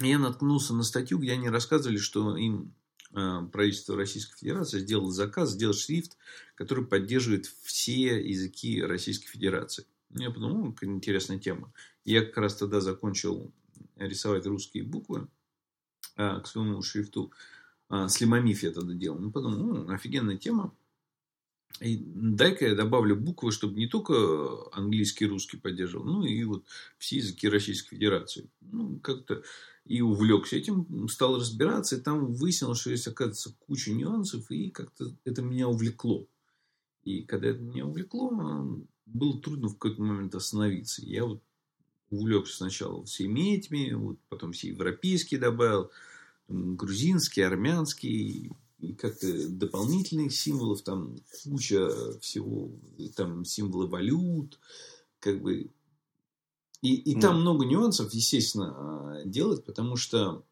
Я 0.00 0.18
наткнулся 0.18 0.74
на 0.74 0.84
статью, 0.84 1.18
где 1.18 1.32
они 1.32 1.48
рассказывали, 1.48 1.98
что 1.98 2.36
им 2.36 2.72
э, 3.14 3.40
правительство 3.52 3.96
Российской 3.96 4.38
Федерации 4.38 4.78
сделало 4.78 5.10
заказ, 5.10 5.50
сделал 5.50 5.74
шрифт, 5.74 6.16
который 6.54 6.86
поддерживает 6.86 7.46
все 7.46 8.22
языки 8.22 8.80
Российской 8.80 9.26
Федерации. 9.26 9.86
Я 10.10 10.30
подумал, 10.30 10.58
ну, 10.58 10.72
какая 10.72 10.90
интересная 10.90 11.38
тема. 11.38 11.72
Я 12.04 12.24
как 12.24 12.38
раз 12.38 12.54
тогда 12.54 12.80
закончил 12.80 13.52
рисовать 13.96 14.46
русские 14.46 14.84
буквы 14.84 15.28
а, 16.16 16.40
к 16.40 16.46
своему 16.46 16.80
шрифту. 16.82 17.32
А, 17.88 18.08
с 18.08 18.20
я 18.20 18.70
тогда 18.70 18.94
делал. 18.94 19.18
Ну, 19.18 19.30
подумал, 19.30 19.58
ну, 19.58 19.92
офигенная 19.92 20.36
тема. 20.36 20.74
И 21.80 21.96
дай-ка 21.96 22.66
я 22.66 22.74
добавлю 22.74 23.14
буквы, 23.14 23.52
чтобы 23.52 23.78
не 23.78 23.86
только 23.86 24.14
английский 24.72 25.26
и 25.26 25.28
русский 25.28 25.58
поддерживал, 25.58 26.04
ну 26.04 26.24
и 26.24 26.42
вот 26.42 26.64
все 26.98 27.16
языки 27.16 27.48
Российской 27.48 27.96
Федерации. 27.96 28.50
Ну, 28.60 28.98
как-то 28.98 29.44
и 29.84 30.00
увлекся 30.00 30.56
этим, 30.56 31.08
стал 31.08 31.36
разбираться, 31.36 31.96
и 31.96 32.00
там 32.00 32.32
выяснилось, 32.34 32.80
что 32.80 32.90
есть, 32.90 33.06
оказывается, 33.06 33.54
куча 33.60 33.92
нюансов, 33.92 34.50
и 34.50 34.70
как-то 34.70 35.14
это 35.24 35.40
меня 35.40 35.68
увлекло. 35.68 36.26
И 37.04 37.22
когда 37.22 37.48
это 37.48 37.60
меня 37.60 37.86
увлекло, 37.86 38.78
было 39.06 39.40
трудно 39.40 39.68
в 39.68 39.78
какой-то 39.78 40.02
момент 40.02 40.34
остановиться. 40.34 41.02
Я 41.06 41.24
вот 41.24 41.42
увлекся 42.10 42.56
сначала 42.56 43.04
всеми 43.04 43.56
этими, 43.56 43.92
вот 43.92 44.18
потом 44.28 44.52
все 44.52 44.68
европейские 44.68 45.40
добавил, 45.40 45.90
грузинский, 46.48 47.42
армянский, 47.42 48.50
как-то 48.98 49.48
дополнительных 49.48 50.32
символов, 50.32 50.82
там 50.82 51.16
куча 51.44 52.18
всего, 52.20 52.70
там 53.16 53.44
символы 53.44 53.86
валют, 53.86 54.58
как 55.20 55.42
бы. 55.42 55.70
И, 56.80 56.94
и 56.94 57.16
mm. 57.16 57.20
там 57.20 57.40
много 57.40 57.64
нюансов, 57.66 58.12
естественно, 58.12 58.74
а, 58.76 59.24
делать, 59.24 59.64
потому 59.64 59.96
что 59.96 60.44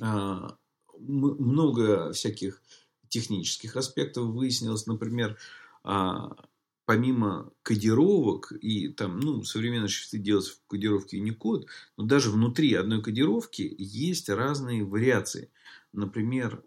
а, 0.00 0.56
много 0.98 2.12
всяких 2.12 2.62
технических 3.08 3.76
аспектов 3.76 4.26
выяснилось. 4.26 4.86
Например, 4.86 5.38
а, 5.82 6.36
помимо 6.84 7.52
кодировок 7.62 8.52
и 8.52 8.88
там, 8.88 9.20
ну, 9.20 9.42
современные 9.44 9.88
шрифты 9.88 10.18
делаются 10.18 10.54
в 10.54 10.66
кодировке 10.66 11.18
Unicode, 11.18 11.66
но 11.96 12.04
даже 12.04 12.30
внутри 12.30 12.74
одной 12.74 13.02
кодировки 13.02 13.74
есть 13.78 14.28
разные 14.28 14.84
вариации. 14.84 15.50
Например, 15.92 16.62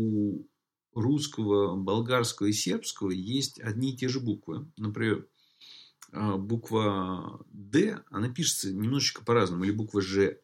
у 0.00 0.46
русского, 0.94 1.76
болгарского 1.76 2.48
и 2.48 2.52
сербского 2.52 3.10
есть 3.10 3.60
одни 3.60 3.92
и 3.92 3.96
те 3.96 4.08
же 4.08 4.20
буквы. 4.20 4.70
Например, 4.76 5.26
а, 6.12 6.36
буква 6.36 7.44
«Д», 7.50 8.02
она 8.10 8.28
пишется 8.28 8.72
немножечко 8.72 9.24
по-разному, 9.24 9.64
или 9.64 9.72
буква 9.72 10.00
«Ж». 10.00 10.38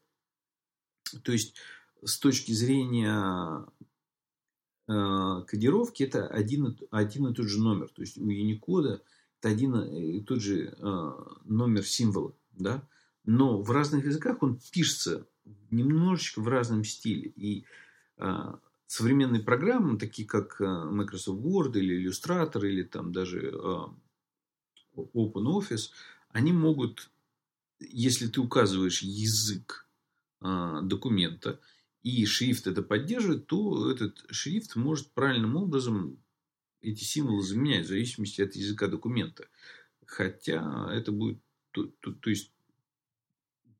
То 1.23 1.33
есть, 1.33 1.57
с 2.05 2.19
точки 2.19 2.53
зрения 2.53 3.67
а, 4.87 5.43
кодировки, 5.43 6.03
это 6.05 6.27
один, 6.27 6.79
один 6.91 7.29
и 7.29 7.35
тот 7.35 7.49
же 7.49 7.61
номер. 7.61 7.89
То 7.89 8.03
есть, 8.03 8.19
у 8.19 8.29
Unicode 8.31 9.01
это 9.39 9.49
один 9.49 9.77
и 9.77 10.21
тот 10.23 10.41
же 10.41 10.77
а, 10.81 11.41
номер 11.45 11.85
символа. 11.85 12.35
Да? 12.53 12.87
Но 13.25 13.61
в 13.61 13.71
разных 13.71 14.05
языках 14.05 14.43
он 14.43 14.61
пишется 14.73 15.27
немножечко 15.71 16.41
в 16.41 16.49
разном 16.49 16.85
стиле. 16.85 17.33
И 17.37 17.67
современные 18.87 19.43
программы, 19.43 19.99
такие 19.99 20.27
как 20.27 20.61
э, 20.61 20.65
Microsoft 20.65 21.41
Word 21.41 21.79
или 21.79 22.09
Illustrator, 22.09 22.67
или 22.67 22.83
там 22.83 23.13
даже 23.13 23.51
э, 23.53 23.79
OpenOffice, 24.97 25.91
они 26.31 26.53
могут, 26.53 27.11
если 27.81 28.29
ты 28.29 28.41
указываешь 28.41 29.03
язык 29.03 29.89
э, 30.43 30.81
документа, 30.83 31.61
и 32.03 32.25
шрифт 32.25 32.69
это 32.69 32.83
поддерживает, 32.83 33.47
то 33.47 33.91
этот 33.91 34.25
шрифт 34.31 34.77
может 34.77 35.11
правильным 35.11 35.57
образом 35.57 36.23
эти 36.81 37.03
символы 37.03 37.43
заменять 37.43 37.87
в 37.87 37.89
зависимости 37.89 38.43
от 38.43 38.55
языка 38.55 38.87
документа. 38.87 39.49
Хотя 40.05 40.89
это 40.93 41.11
будет, 41.11 41.41
то, 41.73 41.87
то, 42.01 42.13
то 42.13 42.31
есть 42.31 42.53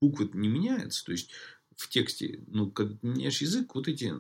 буква 0.01 0.29
не 0.33 0.49
меняется, 0.49 1.05
то 1.05 1.13
есть 1.13 1.31
в 1.77 1.89
тексте, 1.89 2.43
ну, 2.47 2.71
когда 2.71 2.97
меняешь 3.03 3.43
язык, 3.43 3.75
вот 3.75 3.87
эти, 3.87 4.13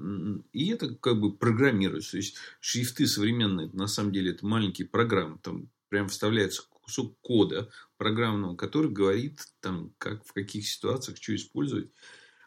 и 0.52 0.68
это 0.68 0.94
как 0.94 1.18
бы 1.18 1.34
программируется. 1.34 2.12
То 2.12 2.16
есть, 2.18 2.36
шрифты 2.60 3.06
современные, 3.06 3.70
на 3.72 3.86
самом 3.86 4.12
деле, 4.12 4.32
это 4.32 4.46
маленькие 4.46 4.86
программы. 4.86 5.38
Там 5.42 5.70
прям 5.88 6.08
вставляется 6.08 6.62
кусок 6.68 7.18
кода 7.20 7.70
программного, 7.96 8.54
который 8.56 8.90
говорит, 8.90 9.40
там, 9.60 9.92
как, 9.98 10.24
в 10.26 10.32
каких 10.34 10.68
ситуациях 10.68 11.16
что 11.20 11.34
использовать. 11.34 11.90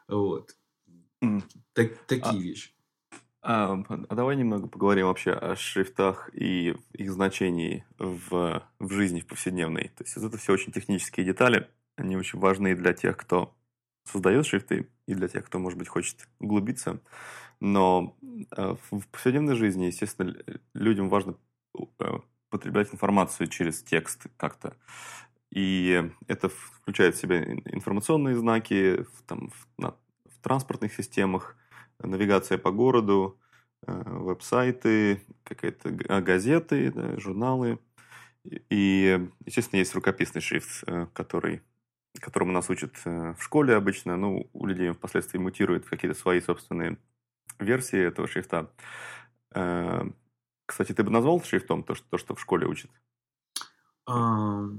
Вот. 0.07 0.55
Так, 1.73 2.05
такие 2.05 2.39
а, 2.39 2.41
вещи. 2.41 2.71
А, 3.41 3.83
а 3.89 4.15
давай 4.15 4.35
немного 4.35 4.67
поговорим 4.67 5.07
вообще 5.07 5.31
о 5.31 5.55
шрифтах 5.55 6.29
и 6.33 6.75
их 6.93 7.11
значении 7.11 7.83
в, 7.97 8.63
в 8.79 8.91
жизни, 8.91 9.21
в 9.21 9.25
повседневной. 9.25 9.91
То 9.97 10.03
есть, 10.03 10.15
это 10.17 10.37
все 10.37 10.53
очень 10.53 10.71
технические 10.71 11.25
детали. 11.25 11.67
Они 11.95 12.15
очень 12.15 12.39
важны 12.39 12.75
для 12.75 12.93
тех, 12.93 13.17
кто 13.17 13.55
создает 14.11 14.45
шрифты, 14.45 14.87
и 15.07 15.13
для 15.13 15.27
тех, 15.27 15.45
кто, 15.45 15.59
может 15.59 15.77
быть, 15.77 15.87
хочет 15.87 16.27
углубиться. 16.39 16.99
Но 17.59 18.15
э, 18.55 18.75
в 18.91 19.07
повседневной 19.07 19.55
жизни, 19.55 19.85
естественно, 19.85 20.35
людям 20.73 21.09
важно 21.09 21.35
э, 21.99 22.19
потреблять 22.49 22.93
информацию 22.93 23.47
через 23.47 23.83
текст 23.83 24.27
как-то. 24.37 24.75
И 25.51 26.09
это 26.27 26.49
включает 26.49 27.15
в 27.15 27.19
себя 27.19 27.43
информационные 27.43 28.35
знаки 28.35 29.03
в, 29.03 29.23
там, 29.25 29.49
в, 29.49 29.81
на, 29.81 29.95
в 30.25 30.39
транспортных 30.41 30.93
системах, 30.93 31.55
навигация 31.99 32.57
по 32.57 32.71
городу, 32.71 33.39
веб-сайты, 33.85 35.21
какие-то 35.43 35.89
газеты, 36.21 36.91
да, 36.91 37.17
журналы. 37.17 37.79
И, 38.69 39.27
естественно, 39.45 39.79
есть 39.79 39.95
рукописный 39.95 40.41
шрифт, 40.41 40.83
который, 41.13 41.61
которому 42.19 42.51
нас 42.51 42.69
учат 42.69 42.93
в 43.05 43.37
школе 43.39 43.75
обычно. 43.75 44.17
Ну, 44.17 44.49
у 44.53 44.65
людей 44.65 44.91
впоследствии 44.91 45.37
мутирует 45.37 45.85
в 45.85 45.89
какие-то 45.89 46.17
свои 46.17 46.41
собственные 46.41 46.97
версии 47.59 47.99
этого 47.99 48.27
шрифта. 48.27 48.71
Кстати, 50.65 50.93
ты 50.93 51.03
бы 51.03 51.09
назвал 51.09 51.41
шрифтом 51.43 51.83
то, 51.83 51.95
что, 51.95 52.05
то, 52.09 52.17
что 52.17 52.35
в 52.35 52.41
школе 52.41 52.67
учат? 52.67 52.91
А, 54.05 54.69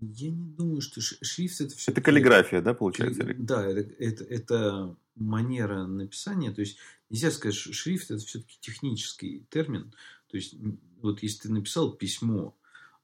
я 0.00 0.30
не 0.30 0.50
думаю, 0.56 0.80
что 0.80 1.00
шрифт 1.00 1.60
это 1.60 1.76
все. 1.76 1.92
Это 1.92 2.00
каллиграфия, 2.00 2.60
да, 2.60 2.74
получается? 2.74 3.34
Да, 3.38 3.64
это, 3.64 3.92
это, 3.98 4.24
это 4.24 4.96
манера 5.14 5.86
написания. 5.86 6.50
То 6.50 6.60
есть 6.60 6.78
нельзя 7.10 7.30
сказать, 7.30 7.54
что 7.54 7.72
шрифт 7.72 8.10
это 8.10 8.24
все-таки 8.24 8.58
технический 8.60 9.46
термин. 9.50 9.94
То 10.28 10.36
есть 10.36 10.56
вот 11.00 11.22
если 11.22 11.42
ты 11.42 11.52
написал 11.52 11.92
письмо 11.92 12.56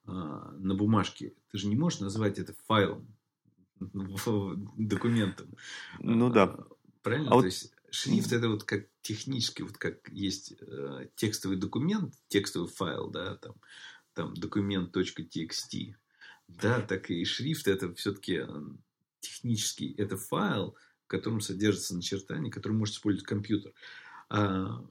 а, 0.08 0.54
на 0.58 0.74
бумажке, 0.74 1.34
ты 1.50 1.58
же 1.58 1.68
не 1.68 1.76
можешь 1.76 2.00
назвать 2.00 2.38
это 2.38 2.54
файлом, 2.66 3.06
документом. 3.78 5.54
Ну 5.98 6.30
да. 6.30 6.58
Правильно? 7.02 7.28
А 7.28 7.30
То 7.30 7.36
вот... 7.36 7.44
есть 7.44 7.72
шрифт 7.90 8.32
это 8.32 8.48
вот 8.48 8.64
как 8.64 8.86
технический, 9.02 9.64
вот 9.64 9.76
как 9.76 10.08
есть 10.08 10.54
э, 10.60 11.08
текстовый 11.14 11.58
документ, 11.58 12.14
текстовый 12.28 12.68
файл, 12.68 13.10
да, 13.10 13.36
там, 13.36 13.54
там 14.14 14.34
документ.txt, 14.34 15.94
да, 16.48 16.80
так 16.80 17.10
и 17.10 17.24
шрифт 17.24 17.68
это 17.68 17.94
все-таки 17.94 18.46
технический, 19.20 19.94
это 19.98 20.16
файл, 20.16 20.74
в 21.04 21.08
котором 21.08 21.42
содержится 21.42 21.94
начертание, 21.94 22.50
который 22.50 22.72
может 22.72 22.94
использовать 22.94 23.26
компьютер. 23.26 23.72
А, 24.30 24.84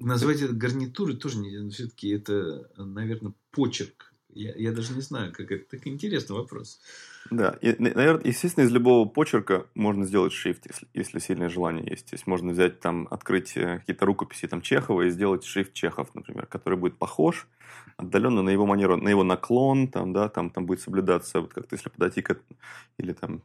назвать 0.00 0.42
это 0.42 0.52
гарнитурой 0.52 1.16
тоже 1.16 1.38
не, 1.38 1.70
все-таки 1.70 2.08
это, 2.10 2.70
наверное, 2.76 3.34
почерк 3.50 4.08
я, 4.38 4.52
я 4.54 4.72
даже 4.72 4.94
не 4.94 5.00
знаю, 5.00 5.32
как 5.32 5.50
это. 5.50 5.64
Так 5.70 5.86
интересный 5.86 6.36
вопрос. 6.36 6.80
Да, 7.30 7.58
и, 7.60 7.74
наверное, 7.78 8.24
естественно, 8.24 8.64
из 8.64 8.70
любого 8.70 9.08
почерка 9.08 9.66
можно 9.74 10.06
сделать 10.06 10.32
шрифт, 10.32 10.66
если, 10.66 10.86
если 10.94 11.18
сильное 11.18 11.48
желание 11.48 11.84
есть. 11.84 12.06
То 12.06 12.14
есть 12.14 12.26
можно 12.26 12.52
взять 12.52 12.80
там, 12.80 13.08
открыть 13.10 13.56
э, 13.56 13.80
какие-то 13.80 14.06
рукописи 14.06 14.46
там 14.46 14.62
Чехова 14.62 15.02
и 15.02 15.10
сделать 15.10 15.44
шрифт 15.44 15.72
Чехов, 15.72 16.14
например, 16.14 16.46
который 16.46 16.78
будет 16.78 16.98
похож 16.98 17.48
отдаленно 17.96 18.42
на 18.42 18.50
его 18.50 18.64
манеру, 18.64 18.96
на 18.96 19.08
его 19.08 19.24
наклон, 19.24 19.88
там, 19.88 20.12
да, 20.12 20.28
там, 20.28 20.50
там 20.50 20.66
будет 20.66 20.80
соблюдаться, 20.80 21.40
вот 21.40 21.52
как-то 21.52 21.74
если 21.74 21.88
подойти 21.88 22.22
к 22.22 22.38
или 22.96 23.12
там 23.12 23.42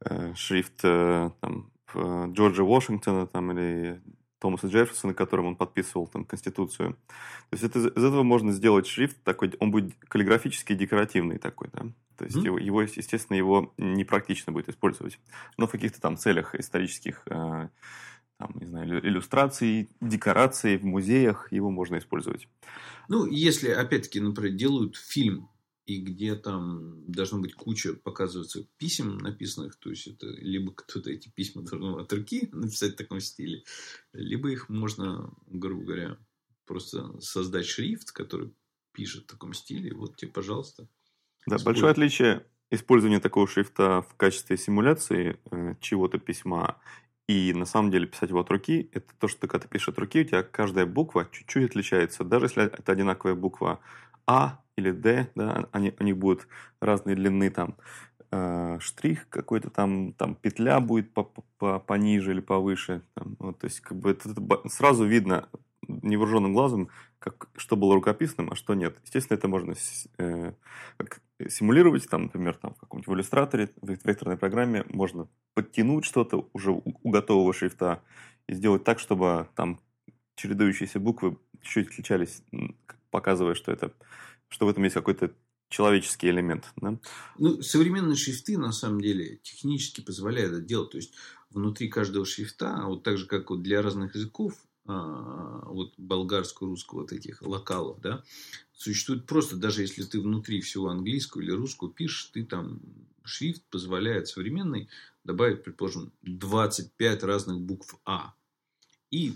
э, 0.00 0.34
шрифт 0.34 0.80
э, 0.84 1.30
там, 1.40 1.70
э, 1.94 2.26
Джорджа 2.32 2.64
Вашингтона 2.64 3.26
там, 3.26 3.52
или 3.52 4.02
Томаса 4.44 4.66
Джефферсона, 4.66 5.14
которым 5.14 5.46
он 5.46 5.56
подписывал 5.56 6.06
там 6.06 6.26
Конституцию. 6.26 6.98
То 7.48 7.52
есть 7.52 7.64
это, 7.64 7.78
из 7.78 8.04
этого 8.04 8.22
можно 8.24 8.52
сделать 8.52 8.86
шрифт 8.86 9.16
такой, 9.24 9.54
он 9.58 9.70
будет 9.70 9.94
каллиграфический, 10.06 10.76
декоративный 10.76 11.38
такой, 11.38 11.70
да. 11.72 11.86
То 12.18 12.26
есть 12.26 12.36
mm-hmm. 12.36 12.44
его, 12.44 12.58
его, 12.58 12.82
естественно, 12.82 13.38
его 13.38 13.72
непрактично 13.78 14.52
будет 14.52 14.68
использовать. 14.68 15.18
Но 15.56 15.66
в 15.66 15.70
каких-то 15.70 15.98
там 15.98 16.18
целях 16.18 16.54
исторических, 16.54 17.22
э, 17.24 17.68
там, 18.36 18.50
не 18.56 18.66
знаю, 18.66 19.00
иллюстраций, 19.08 19.88
декораций 20.02 20.76
в 20.76 20.84
музеях 20.84 21.50
его 21.50 21.70
можно 21.70 21.96
использовать. 21.96 22.46
Ну, 23.08 23.24
если, 23.24 23.70
опять-таки, 23.70 24.20
например, 24.20 24.52
делают 24.52 24.96
фильм 24.96 25.48
и 25.86 26.00
где 26.00 26.34
там 26.34 27.04
должно 27.10 27.40
быть 27.40 27.54
куча 27.54 27.94
показываться 27.94 28.66
писем 28.78 29.18
написанных, 29.18 29.76
то 29.76 29.90
есть 29.90 30.06
это 30.06 30.26
либо 30.26 30.72
кто-то 30.72 31.10
эти 31.10 31.28
письма 31.28 31.62
должен 31.62 32.00
от 32.00 32.12
руки 32.12 32.48
написать 32.52 32.94
в 32.94 32.96
таком 32.96 33.20
стиле, 33.20 33.64
либо 34.12 34.50
их 34.50 34.68
можно, 34.68 35.32
грубо 35.46 35.84
говоря, 35.84 36.18
просто 36.64 37.20
создать 37.20 37.66
шрифт, 37.66 38.12
который 38.12 38.54
пишет 38.92 39.24
в 39.24 39.26
таком 39.26 39.52
стиле, 39.52 39.94
вот 39.94 40.16
тебе, 40.16 40.30
пожалуйста. 40.30 40.88
Да, 41.46 41.56
используй. 41.56 41.64
большое 41.64 41.92
отличие 41.92 42.46
использования 42.70 43.20
такого 43.20 43.46
шрифта 43.46 44.02
в 44.02 44.14
качестве 44.16 44.56
симуляции 44.56 45.38
э, 45.50 45.74
чего-то 45.80 46.18
письма 46.18 46.80
и 47.26 47.52
на 47.54 47.64
самом 47.64 47.90
деле 47.90 48.06
писать 48.06 48.30
его 48.30 48.40
от 48.40 48.50
руки, 48.50 48.90
это 48.92 49.06
то, 49.18 49.28
что 49.28 49.42
ты 49.42 49.46
когда 49.48 49.64
ты 49.64 49.68
пишешь 49.68 49.88
от 49.88 49.98
руки, 49.98 50.20
у 50.20 50.24
тебя 50.24 50.42
каждая 50.42 50.86
буква 50.86 51.28
чуть-чуть 51.30 51.70
отличается. 51.70 52.24
Даже 52.24 52.46
если 52.46 52.64
это 52.64 52.92
одинаковая 52.92 53.34
буква 53.34 53.80
А, 54.26 54.62
или 54.76 54.90
D, 54.90 55.30
да, 55.34 55.68
они, 55.72 55.94
они 55.98 56.12
будут 56.12 56.46
разной 56.80 57.14
длины, 57.14 57.50
там, 57.50 57.76
э, 58.30 58.78
штрих 58.80 59.28
какой-то 59.28 59.70
там, 59.70 60.12
там 60.12 60.34
петля 60.34 60.80
будет 60.80 61.12
по, 61.12 61.24
по, 61.58 61.78
пониже 61.78 62.32
или 62.32 62.40
повыше, 62.40 63.02
там, 63.14 63.36
вот, 63.38 63.58
то 63.58 63.66
есть, 63.66 63.80
как 63.80 63.98
бы 63.98 64.10
это, 64.10 64.30
это 64.30 64.68
сразу 64.68 65.04
видно 65.04 65.48
невооруженным 65.88 66.52
глазом, 66.52 66.88
как, 67.18 67.48
что 67.56 67.76
было 67.76 67.94
рукописным, 67.94 68.50
а 68.50 68.54
что 68.54 68.74
нет. 68.74 68.98
Естественно, 69.04 69.36
это 69.36 69.48
можно 69.48 69.74
э, 70.18 70.52
симулировать, 71.48 72.08
там, 72.08 72.24
например, 72.24 72.56
там, 72.56 72.74
в 72.74 72.80
каком-нибудь 72.80 73.08
в 73.08 73.14
иллюстраторе, 73.14 73.70
в 73.80 73.88
векторной 73.88 74.36
программе 74.36 74.84
можно 74.88 75.28
подтянуть 75.54 76.04
что-то 76.04 76.48
уже 76.52 76.72
у, 76.72 76.82
у 76.84 77.10
готового 77.10 77.52
шрифта 77.52 78.02
и 78.48 78.54
сделать 78.54 78.84
так, 78.84 78.98
чтобы 78.98 79.48
там 79.54 79.80
чередующиеся 80.36 81.00
буквы 81.00 81.38
чуть-чуть 81.62 81.92
отличались, 81.92 82.42
показывая, 83.10 83.54
что 83.54 83.72
это 83.72 83.92
что 84.54 84.66
в 84.66 84.68
этом 84.68 84.84
есть 84.84 84.94
какой-то 84.94 85.34
человеческий 85.68 86.28
элемент. 86.30 86.72
Да? 86.76 86.96
Ну, 87.38 87.60
современные 87.60 88.14
шрифты, 88.14 88.56
на 88.56 88.70
самом 88.70 89.00
деле, 89.00 89.40
технически 89.42 90.00
позволяют 90.00 90.52
это 90.52 90.60
делать. 90.62 90.90
То 90.90 90.98
есть, 90.98 91.12
внутри 91.50 91.88
каждого 91.88 92.24
шрифта, 92.24 92.84
вот 92.84 93.02
так 93.02 93.18
же, 93.18 93.26
как 93.26 93.50
вот 93.50 93.62
для 93.62 93.82
разных 93.82 94.14
языков, 94.14 94.54
а, 94.86 95.64
вот 95.66 95.94
болгарского, 95.96 96.68
русского, 96.68 97.00
вот 97.00 97.12
этих 97.12 97.42
локалов, 97.42 98.00
да, 98.00 98.22
существует 98.72 99.26
просто, 99.26 99.56
даже 99.56 99.80
если 99.82 100.04
ты 100.04 100.20
внутри 100.20 100.60
всего 100.60 100.88
английского 100.88 101.42
или 101.42 101.50
русского 101.50 101.90
пишешь, 101.90 102.26
ты 102.26 102.44
там 102.44 102.80
шрифт 103.24 103.64
позволяет 103.70 104.28
современный 104.28 104.88
добавить, 105.24 105.64
предположим, 105.64 106.12
25 106.22 107.24
разных 107.24 107.60
букв 107.60 107.96
А. 108.04 108.34
И 109.10 109.32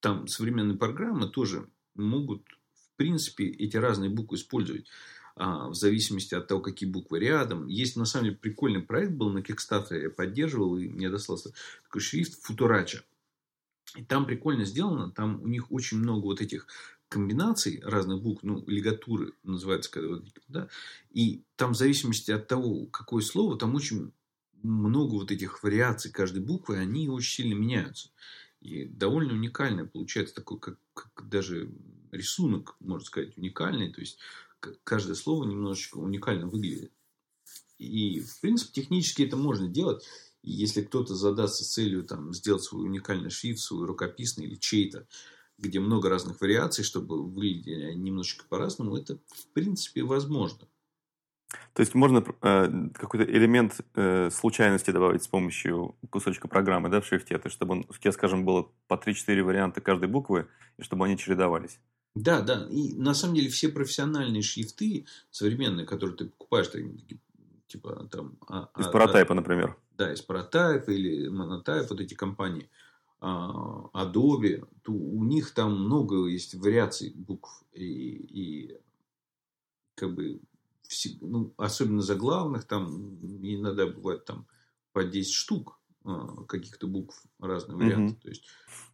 там 0.00 0.28
современные 0.28 0.76
программы 0.76 1.30
тоже 1.30 1.66
могут 1.94 2.42
принципе, 2.96 3.46
эти 3.46 3.76
разные 3.76 4.10
буквы 4.10 4.36
использовать 4.36 4.86
а, 5.36 5.68
в 5.68 5.74
зависимости 5.74 6.34
от 6.34 6.46
того, 6.46 6.60
какие 6.60 6.88
буквы 6.88 7.18
рядом. 7.18 7.66
Есть, 7.66 7.96
на 7.96 8.04
самом 8.04 8.26
деле, 8.26 8.36
прикольный 8.36 8.82
проект 8.82 9.12
был 9.12 9.30
на 9.30 9.38
Kickstarter, 9.38 10.00
я 10.00 10.10
поддерживал, 10.10 10.76
и 10.78 10.88
мне 10.88 11.10
достался 11.10 11.52
такой 11.84 12.00
шрифт 12.00 12.40
Футурача. 12.42 13.04
И 13.96 14.04
там 14.04 14.26
прикольно 14.26 14.64
сделано, 14.64 15.10
там 15.10 15.40
у 15.42 15.46
них 15.46 15.70
очень 15.70 15.98
много 15.98 16.24
вот 16.24 16.40
этих 16.40 16.66
комбинаций 17.08 17.80
разных 17.84 18.22
букв, 18.22 18.42
ну, 18.42 18.64
лигатуры 18.66 19.34
называется, 19.44 19.90
когда, 19.90 20.16
да, 20.48 20.68
и 21.10 21.44
там 21.54 21.72
в 21.72 21.76
зависимости 21.76 22.32
от 22.32 22.48
того, 22.48 22.86
какое 22.86 23.22
слово, 23.22 23.56
там 23.56 23.74
очень 23.74 24.12
много 24.62 25.12
вот 25.12 25.30
этих 25.30 25.62
вариаций 25.62 26.10
каждой 26.10 26.42
буквы, 26.42 26.78
они 26.78 27.08
очень 27.08 27.34
сильно 27.34 27.54
меняются. 27.54 28.10
И 28.60 28.84
довольно 28.86 29.34
уникальное 29.34 29.84
получается 29.84 30.34
такое, 30.34 30.58
как, 30.58 30.78
как 30.94 31.28
даже 31.28 31.70
рисунок, 32.14 32.76
можно 32.80 33.04
сказать, 33.04 33.36
уникальный. 33.36 33.92
То 33.92 34.00
есть, 34.00 34.18
каждое 34.84 35.14
слово 35.14 35.44
немножечко 35.44 35.98
уникально 35.98 36.46
выглядит. 36.46 36.92
И, 37.78 38.20
в 38.20 38.40
принципе, 38.40 38.82
технически 38.82 39.22
это 39.22 39.36
можно 39.36 39.68
делать. 39.68 40.04
И 40.42 40.50
если 40.50 40.82
кто-то 40.82 41.14
задастся 41.14 41.64
целью 41.64 42.04
там, 42.04 42.32
сделать 42.32 42.62
свой 42.62 42.84
уникальный 42.84 43.30
шрифт, 43.30 43.60
свой 43.60 43.86
рукописный 43.86 44.46
или 44.46 44.56
чей-то, 44.56 45.06
где 45.58 45.80
много 45.80 46.08
разных 46.08 46.40
вариаций, 46.40 46.84
чтобы 46.84 47.22
выглядели 47.22 47.94
немножечко 47.94 48.44
по-разному, 48.48 48.96
это, 48.96 49.18
в 49.28 49.46
принципе, 49.52 50.02
возможно. 50.02 50.68
То 51.72 51.80
есть 51.80 51.94
можно 51.94 52.24
э, 52.42 52.88
какой-то 52.94 53.24
элемент 53.24 53.80
э, 53.94 54.30
случайности 54.30 54.90
добавить 54.90 55.22
с 55.22 55.28
помощью 55.28 55.96
кусочка 56.10 56.48
программы 56.48 56.88
да, 56.88 57.00
в 57.00 57.06
шрифте, 57.06 57.38
то 57.38 57.46
есть 57.46 57.56
чтобы 57.56 57.72
он, 57.74 58.12
скажем, 58.12 58.44
было 58.44 58.68
по 58.88 58.94
3-4 58.94 59.42
варианта 59.42 59.80
каждой 59.80 60.08
буквы, 60.08 60.48
и 60.78 60.82
чтобы 60.82 61.06
они 61.06 61.16
чередовались. 61.16 61.78
Да, 62.14 62.40
да. 62.42 62.66
И 62.70 62.94
на 62.94 63.14
самом 63.14 63.34
деле 63.34 63.48
все 63.48 63.68
профессиональные 63.68 64.42
шрифты 64.42 65.06
современные, 65.30 65.84
которые 65.84 66.16
ты 66.16 66.26
покупаешь, 66.26 66.70
типа 67.66 68.08
там... 68.10 68.36
А, 68.48 68.68
из 68.78 68.86
а, 68.86 68.90
паратайпа, 68.90 69.30
да, 69.30 69.34
например. 69.34 69.76
Да, 69.98 70.12
из 70.12 70.22
паратайпа 70.22 70.90
или 70.90 71.28
монотайп, 71.28 71.90
вот 71.90 72.00
эти 72.00 72.14
компании. 72.14 72.68
А, 73.20 73.88
Adobe, 73.94 74.66
то 74.82 74.92
у 74.92 75.24
них 75.24 75.50
там 75.52 75.84
много 75.84 76.26
есть 76.26 76.54
вариаций 76.54 77.12
букв. 77.16 77.64
И, 77.72 77.84
и 77.84 78.80
как 79.96 80.14
бы, 80.14 80.40
ну, 81.20 81.52
особенно 81.56 82.00
заглавных, 82.00 82.64
там 82.64 83.18
иногда 83.42 83.86
бывает 83.86 84.24
там 84.24 84.46
по 84.92 85.02
10 85.02 85.32
штук 85.32 85.80
каких-то 86.46 86.86
букв 86.86 87.24
разные 87.40 87.76
варианты. 87.76 88.14
Mm-hmm. 88.14 88.20
То 88.20 88.28
есть 88.28 88.44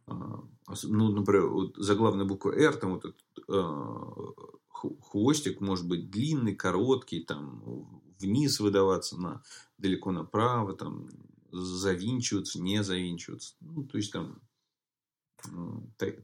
а, 0.07 0.43
ну, 0.83 1.11
например, 1.11 1.47
вот 1.47 1.75
заглавная 1.77 2.25
буква 2.25 2.51
R, 2.51 2.75
там 2.75 2.93
вот 2.93 3.05
этот 3.05 3.21
э, 3.47 4.87
хвостик 5.01 5.61
может 5.61 5.87
быть 5.87 6.09
длинный, 6.09 6.55
короткий, 6.55 7.23
там 7.23 8.01
вниз 8.19 8.59
выдаваться 8.59 9.19
на 9.19 9.43
далеко 9.77 10.11
направо, 10.11 10.73
там 10.73 11.09
завинчиваться, 11.51 12.61
не 12.61 12.83
завинчиваться. 12.83 13.55
Ну, 13.61 13.83
то 13.83 13.97
есть 13.97 14.11
там 14.11 14.39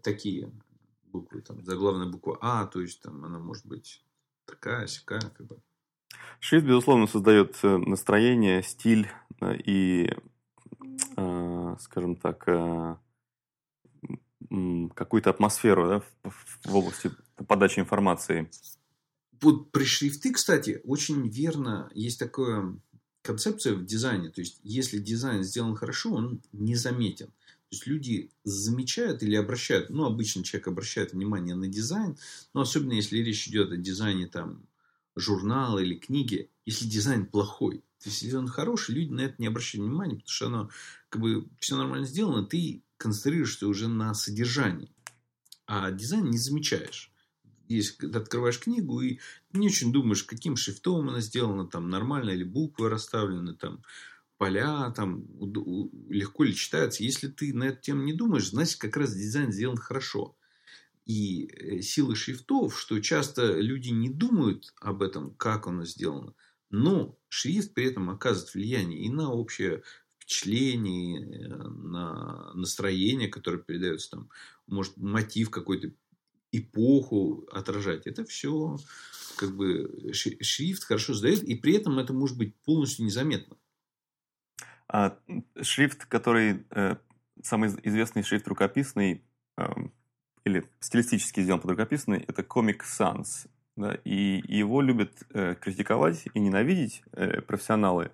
такие 0.01 0.51
буквы, 1.05 1.41
там, 1.41 1.63
заглавная 1.63 2.07
буква 2.07 2.37
А, 2.41 2.65
то 2.65 2.81
есть 2.81 3.01
там 3.01 3.25
она 3.25 3.39
может 3.39 3.65
быть 3.65 4.03
такая, 4.45 4.87
сякая, 4.87 5.21
как 5.21 5.47
бы. 5.47 5.61
Шрифт, 6.39 6.65
безусловно, 6.65 7.07
создает 7.07 7.57
э, 7.63 7.77
настроение, 7.77 8.61
стиль 8.63 9.09
э, 9.41 9.57
и, 9.57 10.11
скажем 11.79 12.15
так, 12.15 12.45
какую-то 14.95 15.29
атмосферу 15.29 15.87
да, 15.89 16.29
в 16.63 16.75
области 16.75 17.11
подачи 17.47 17.79
информации. 17.79 18.49
Вот 19.41 19.71
при 19.71 19.83
шрифты, 19.83 20.31
кстати, 20.33 20.81
очень 20.83 21.27
верно, 21.27 21.89
есть 21.93 22.19
такая 22.19 22.79
концепция 23.21 23.73
в 23.73 23.85
дизайне. 23.85 24.29
То 24.29 24.41
есть, 24.41 24.59
если 24.63 24.99
дизайн 24.99 25.43
сделан 25.43 25.75
хорошо, 25.75 26.13
он 26.13 26.41
незаметен. 26.53 27.27
То 27.27 27.73
есть 27.73 27.85
люди 27.85 28.31
замечают 28.45 29.21
или 29.23 29.35
обращают, 29.35 29.89
ну, 29.89 30.05
обычно 30.05 30.43
человек 30.43 30.69
обращает 30.69 31.11
внимание 31.11 31.53
на 31.53 31.67
дизайн, 31.67 32.17
но 32.53 32.61
особенно 32.61 32.93
если 32.93 33.17
речь 33.17 33.47
идет 33.49 33.71
о 33.71 33.77
дизайне 33.77 34.27
там 34.27 34.65
журнала 35.17 35.79
или 35.79 35.95
книги, 35.95 36.49
если 36.65 36.85
дизайн 36.85 37.25
плохой, 37.25 37.83
если 38.03 38.35
он 38.35 38.47
хороший, 38.47 38.95
люди 38.95 39.11
на 39.11 39.21
это 39.21 39.35
не 39.37 39.47
обращают 39.47 39.87
внимания, 39.87 40.15
потому 40.15 40.29
что 40.29 40.47
оно 40.47 40.69
как 41.09 41.21
бы 41.21 41.47
все 41.59 41.75
нормально 41.75 42.05
сделано, 42.05 42.45
ты 42.45 42.83
концентрируешься 42.97 43.67
уже 43.67 43.87
на 43.87 44.13
содержании, 44.13 44.91
а 45.65 45.91
дизайн 45.91 46.29
не 46.29 46.37
замечаешь. 46.37 47.11
Если 47.67 48.07
ты 48.07 48.17
открываешь 48.17 48.59
книгу 48.59 49.01
и 49.01 49.19
не 49.51 49.67
очень 49.67 49.91
думаешь, 49.91 50.23
каким 50.23 50.55
шрифтом 50.55 51.09
она 51.09 51.19
сделана, 51.19 51.67
там 51.67 51.89
нормально 51.89 52.29
или 52.29 52.43
буквы 52.43 52.89
расставлены, 52.89 53.55
там 53.55 53.83
поля, 54.37 54.91
там, 54.91 55.25
легко 56.09 56.43
ли 56.43 56.55
читаются. 56.55 57.03
Если 57.03 57.27
ты 57.27 57.53
на 57.53 57.65
эту 57.65 57.81
тему 57.81 58.03
не 58.03 58.13
думаешь, 58.13 58.49
значит, 58.49 58.79
как 58.79 58.95
раз 58.95 59.13
дизайн 59.13 59.51
сделан 59.51 59.77
хорошо. 59.77 60.37
И 61.05 61.45
э, 61.47 61.81
силы 61.81 62.15
шрифтов, 62.15 62.79
что 62.79 62.99
часто 62.99 63.59
люди 63.59 63.89
не 63.89 64.09
думают 64.09 64.73
об 64.79 65.01
этом, 65.01 65.33
как 65.35 65.67
оно 65.67 65.85
сделано, 65.85 66.33
но 66.69 67.17
шрифт 67.29 67.73
при 67.73 67.85
этом 67.85 68.09
оказывает 68.09 68.53
влияние 68.53 68.99
и 68.99 69.09
на 69.09 69.31
общее 69.31 69.83
впечатление, 70.19 71.21
э, 71.21 71.47
на 71.47 72.53
настроение, 72.53 73.29
которое 73.29 73.59
передается 73.59 74.11
там, 74.11 74.29
может, 74.67 74.97
мотив 74.97 75.49
какой-то 75.49 75.91
эпоху 76.51 77.47
отражать. 77.51 78.07
Это 78.07 78.25
все 78.25 78.77
как 79.37 79.55
бы 79.55 80.11
шрифт 80.13 80.83
хорошо 80.83 81.13
сдает, 81.13 81.43
и 81.43 81.55
при 81.55 81.75
этом 81.75 81.99
это 81.99 82.13
может 82.13 82.37
быть 82.37 82.55
полностью 82.63 83.05
незаметно. 83.05 83.57
А 84.89 85.17
шрифт, 85.61 86.05
который 86.05 86.65
э, 86.71 86.95
самый 87.43 87.69
известный 87.83 88.23
шрифт 88.23 88.47
рукописный 88.47 89.23
э, 89.57 89.63
или 90.43 90.65
стилистически 90.79 91.41
сделан 91.41 91.59
под 91.59 91.71
рукописный, 91.71 92.19
это 92.19 92.41
Comic 92.41 92.81
Sans. 92.83 93.47
Да, 93.77 93.95
и 94.03 94.41
его 94.47 94.81
любят 94.81 95.11
э, 95.33 95.53
критиковать 95.53 96.25
и 96.33 96.39
ненавидеть 96.39 97.03
э, 97.13 97.41
профессионалы, 97.41 98.09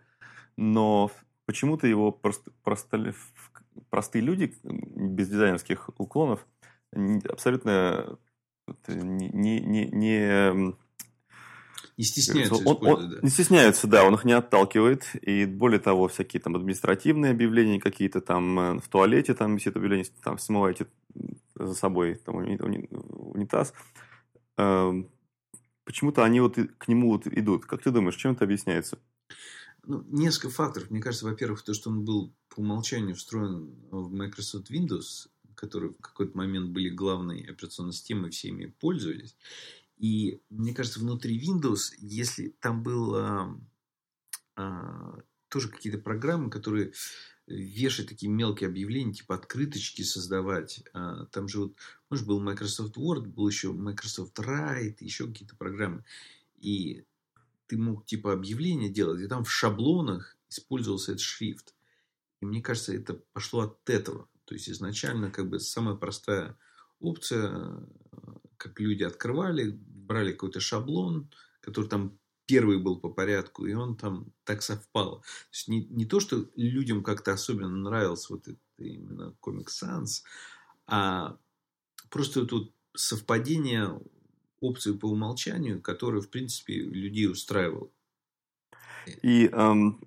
но 0.57 1.09
почему-то 1.45 1.87
его 1.87 2.11
просто, 2.11 2.51
просто, 2.63 3.13
простые 3.89 4.21
люди 4.21 4.53
без 4.63 5.29
дизайнерских 5.29 5.89
уклонов 5.97 6.45
абсолютно 6.91 8.19
не, 8.87 9.29
не, 9.29 9.61
не, 9.61 9.85
не 9.87 10.73
не 11.95 12.03
стесняются 12.03 12.55
он, 12.55 12.77
он, 12.81 13.09
да. 13.09 13.17
Не 13.21 13.29
стесняются, 13.29 13.87
да, 13.87 14.03
он 14.03 14.15
их 14.15 14.25
не 14.25 14.33
отталкивает. 14.33 15.15
И 15.21 15.45
более 15.45 15.79
того, 15.79 16.07
всякие 16.07 16.41
там 16.41 16.55
административные 16.55 17.31
объявления 17.31 17.79
какие-то 17.79 18.19
там 18.19 18.59
э, 18.59 18.79
в 18.79 18.87
туалете 18.89 19.33
там 19.33 19.55
висит 19.55 19.75
объявление, 19.75 20.07
там 20.23 20.39
смывайте 20.39 20.87
за 21.55 21.73
собой 21.75 22.15
там, 22.15 22.37
унитаз. 22.37 23.73
Почему-то 25.85 26.23
они 26.23 26.39
вот 26.39 26.57
к 26.77 26.87
нему 26.87 27.11
вот 27.11 27.27
идут. 27.27 27.65
Как 27.65 27.81
ты 27.83 27.91
думаешь, 27.91 28.15
чем 28.15 28.33
это 28.33 28.45
объясняется? 28.45 28.99
Ну, 29.85 30.03
несколько 30.07 30.49
факторов. 30.49 30.89
Мне 30.89 31.01
кажется, 31.01 31.25
во-первых, 31.25 31.61
то, 31.61 31.73
что 31.73 31.89
он 31.89 32.05
был 32.05 32.33
по 32.49 32.59
умолчанию 32.61 33.15
встроен 33.15 33.75
в 33.91 34.13
Microsoft 34.13 34.71
Windows, 34.71 35.27
которые 35.55 35.91
в 35.91 36.01
какой-то 36.01 36.37
момент 36.37 36.69
были 36.69 36.89
главной 36.89 37.41
операционной 37.43 37.93
системой, 37.93 38.31
все 38.31 38.49
ими 38.49 38.67
пользовались. 38.67 39.35
И 39.97 40.41
мне 40.49 40.73
кажется, 40.73 40.99
внутри 40.99 41.39
Windows, 41.39 41.95
если 41.97 42.49
там 42.59 42.81
было 42.81 43.59
а, 44.55 45.19
тоже 45.49 45.69
какие-то 45.69 45.99
программы, 45.99 46.49
которые 46.49 46.93
вешать 47.47 48.09
такие 48.09 48.31
мелкие 48.31 48.69
объявления, 48.69 49.13
типа 49.13 49.35
открыточки 49.35 50.01
создавать. 50.01 50.83
А, 50.93 51.25
там 51.27 51.47
же 51.47 51.59
вот, 51.59 51.75
может, 52.09 52.25
был 52.25 52.39
Microsoft 52.39 52.97
Word, 52.97 53.27
был 53.27 53.47
еще 53.47 53.73
Microsoft 53.73 54.37
Write, 54.39 54.97
еще 54.99 55.27
какие-то 55.27 55.55
программы. 55.55 56.03
И 56.59 57.03
ты 57.67 57.77
мог 57.77 58.05
типа 58.05 58.33
объявления 58.33 58.89
делать, 58.89 59.21
и 59.21 59.27
там 59.27 59.43
в 59.43 59.51
шаблонах 59.51 60.37
использовался 60.49 61.11
этот 61.11 61.21
шрифт. 61.21 61.73
И 62.41 62.45
мне 62.45 62.61
кажется, 62.61 62.93
это 62.95 63.15
пошло 63.33 63.61
от 63.61 63.89
этого. 63.89 64.27
То 64.45 64.55
есть 64.55 64.69
изначально 64.69 65.31
как 65.31 65.49
бы 65.49 65.59
самая 65.59 65.95
простая 65.95 66.57
опция, 66.99 67.87
как 68.57 68.79
люди 68.79 69.03
открывали, 69.03 69.71
брали 69.71 70.31
какой-то 70.31 70.59
шаблон, 70.59 71.29
который 71.61 71.89
там 71.89 72.17
первый 72.45 72.79
был 72.79 72.99
по 72.99 73.09
порядку, 73.09 73.65
и 73.65 73.73
он 73.73 73.95
там 73.95 74.27
так 74.43 74.61
совпало. 74.61 75.19
То 75.19 75.25
есть 75.51 75.67
не, 75.67 75.85
не 75.85 76.05
то, 76.05 76.19
что 76.19 76.45
людям 76.55 77.03
как-то 77.03 77.33
особенно 77.33 77.75
нравился 77.75 78.33
вот 78.33 78.47
это 78.47 78.59
именно 78.77 79.35
Comic 79.41 79.67
Sans, 79.67 80.23
а 80.87 81.37
просто 82.09 82.45
тут 82.45 82.73
совпадение 82.95 83.99
опции 84.59 84.93
по 84.93 85.07
умолчанию, 85.07 85.81
которое, 85.81 86.21
в 86.21 86.29
принципе, 86.29 86.75
людей 86.75 87.27
устраивало. 87.27 87.89
И 89.21 89.47
эм, 89.47 90.01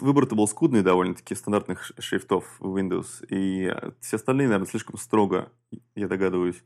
выбор-то 0.00 0.34
был 0.34 0.48
скудный 0.48 0.82
довольно-таки 0.82 1.34
стандартных 1.34 1.92
шрифтов 1.98 2.44
в 2.58 2.76
Windows. 2.76 3.26
И 3.28 3.74
все 4.00 4.16
остальные, 4.16 4.48
наверное, 4.48 4.68
слишком 4.68 4.98
строго, 4.98 5.52
я 5.94 6.08
догадываюсь, 6.08 6.62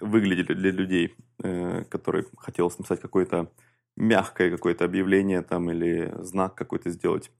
выглядели 0.00 0.54
для 0.54 0.70
людей, 0.70 1.14
э, 1.42 1.84
которые 1.84 2.26
хотелось 2.36 2.78
написать 2.78 3.00
какое-то 3.00 3.50
мягкое 3.96 4.50
какое-то 4.50 4.84
объявление 4.84 5.42
там 5.42 5.70
или 5.70 6.12
знак 6.20 6.54
какой-то 6.54 6.90
сделать. 6.90 7.30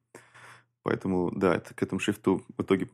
Поэтому, 0.82 1.30
да, 1.34 1.56
это, 1.56 1.74
к 1.74 1.82
этому 1.82 1.98
шрифту 1.98 2.44
в 2.56 2.62
итоге 2.62 2.88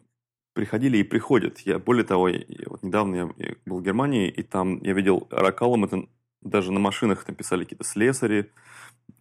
приходили 0.55 0.99
и 0.99 1.03
приходят. 1.03 1.59
Я, 1.61 1.79
более 1.79 2.05
того, 2.05 2.29
я, 2.29 2.45
вот 2.67 2.83
недавно 2.83 3.33
я, 3.37 3.55
был 3.67 3.79
в 3.79 3.83
Германии, 3.83 4.29
и 4.29 4.43
там 4.43 4.81
я 4.83 4.93
видел 4.93 5.27
ракалом, 5.31 5.85
это 5.85 6.09
даже 6.41 6.73
на 6.73 6.81
машинах 6.81 7.25
там 7.25 7.35
писали 7.35 7.65
какие-то 7.65 7.85
слесари, 7.85 8.51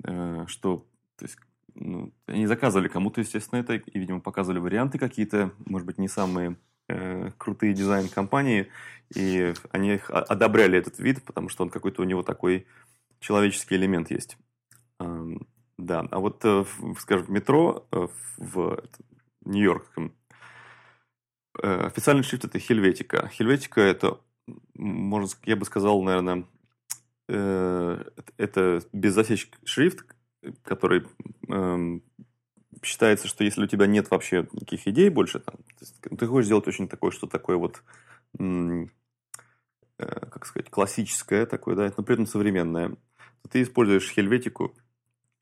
э, 0.04 0.46
что 0.48 0.86
то 1.18 1.26
есть, 1.26 1.38
ну, 1.76 2.14
они 2.28 2.46
заказывали 2.46 2.88
кому-то, 2.88 3.20
естественно, 3.22 3.60
это, 3.60 3.74
и, 3.76 4.00
видимо, 4.00 4.22
показывали 4.22 4.60
варианты 4.60 4.98
какие-то, 4.98 5.52
может 5.66 5.86
быть, 5.86 5.98
не 5.98 6.08
самые 6.08 6.56
э, 6.88 7.32
крутые 7.38 7.74
дизайн-компании, 7.74 8.68
и 9.14 9.54
они 9.72 9.96
их 9.96 10.10
одобряли 10.10 10.78
этот 10.78 10.98
вид, 11.00 11.24
потому 11.24 11.50
что 11.50 11.64
он 11.64 11.70
какой-то 11.70 12.02
у 12.02 12.06
него 12.06 12.24
такой 12.24 12.68
человеческий 13.20 13.76
элемент 13.76 14.12
есть. 14.12 14.38
Да, 15.80 16.06
а 16.12 16.20
вот, 16.20 16.44
э, 16.44 16.66
скажем, 17.00 17.28
в 17.28 17.30
метро 17.30 17.88
э, 17.94 18.08
в 18.38 18.84
Нью-Йоркском 19.46 20.14
э, 21.64 21.86
официальный 21.86 22.24
шрифт 22.24 22.44
это 22.44 22.60
Хельветика. 22.60 23.30
Хельветика 23.30 23.80
это, 23.80 24.20
можно, 24.74 25.30
я 25.46 25.56
бы 25.56 25.64
сказал, 25.64 26.02
наверное, 26.04 26.46
это 27.28 28.82
без 28.92 29.14
засечек 29.14 29.58
шрифт, 29.64 30.04
который 30.64 31.06
эм, 31.48 32.04
считается, 32.84 33.28
что 33.30 33.46
если 33.46 33.64
у 33.64 33.68
тебя 33.68 33.86
нет 33.86 34.12
вообще 34.12 34.50
никаких 34.52 34.86
идей 34.88 35.10
больше, 35.10 35.40
там, 35.40 35.56
ты 36.18 36.28
хочешь 36.28 36.48
сделать 36.48 36.68
очень 36.68 36.90
такое, 36.90 37.12
что 37.12 37.28
такое 37.28 37.56
вот, 37.56 37.84
как 39.98 40.46
сказать, 40.46 40.72
классическое 40.72 41.46
такое, 41.46 41.76
да, 41.76 41.94
но 41.96 42.04
при 42.04 42.16
этом 42.16 42.26
современное 42.26 42.98
ты 43.50 43.62
используешь 43.62 44.10
хельветику 44.12 44.76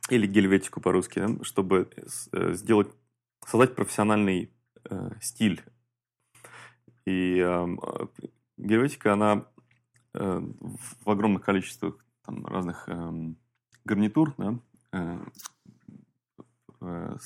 или 0.10 0.28
гельветику 0.28 0.82
по-русски, 0.82 1.44
чтобы 1.44 1.90
э, 2.32 2.54
сделать, 2.54 2.90
создать 3.46 3.76
профессиональный 3.76 4.52
э, 4.90 5.10
стиль. 5.22 5.64
И 7.06 7.40
э, 7.40 7.68
гельветика, 8.58 9.14
она 9.14 9.48
э, 10.14 10.42
в 11.06 11.10
огромных 11.10 11.44
количествах 11.44 11.96
там, 12.26 12.46
разных 12.46 12.84
э, 12.88 13.34
гарнитур 13.86 14.34
да, 14.38 14.60
э, 14.92 15.20
э, 16.82 17.18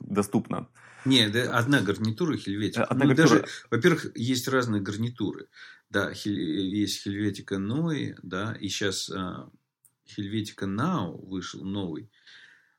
доступна. 0.00 0.68
Нет, 1.04 1.32
да, 1.32 1.56
одна 1.56 1.80
гарнитура 1.80 2.36
хельветика. 2.36 2.84
Одна 2.84 3.04
ну, 3.04 3.14
гарнитура... 3.14 3.40
даже, 3.40 3.52
во-первых, 3.70 4.16
есть 4.16 4.48
разные 4.48 4.82
гарнитуры. 4.82 5.48
Да, 5.90 6.12
хель, 6.12 6.38
есть 6.38 7.02
хельветика 7.02 7.58
Ной, 7.58 8.16
да, 8.22 8.54
и 8.60 8.68
сейчас 8.68 9.10
а, 9.10 9.48
Хельветика 10.08 10.66
Now 10.66 11.24
вышел 11.26 11.64
новый. 11.64 12.10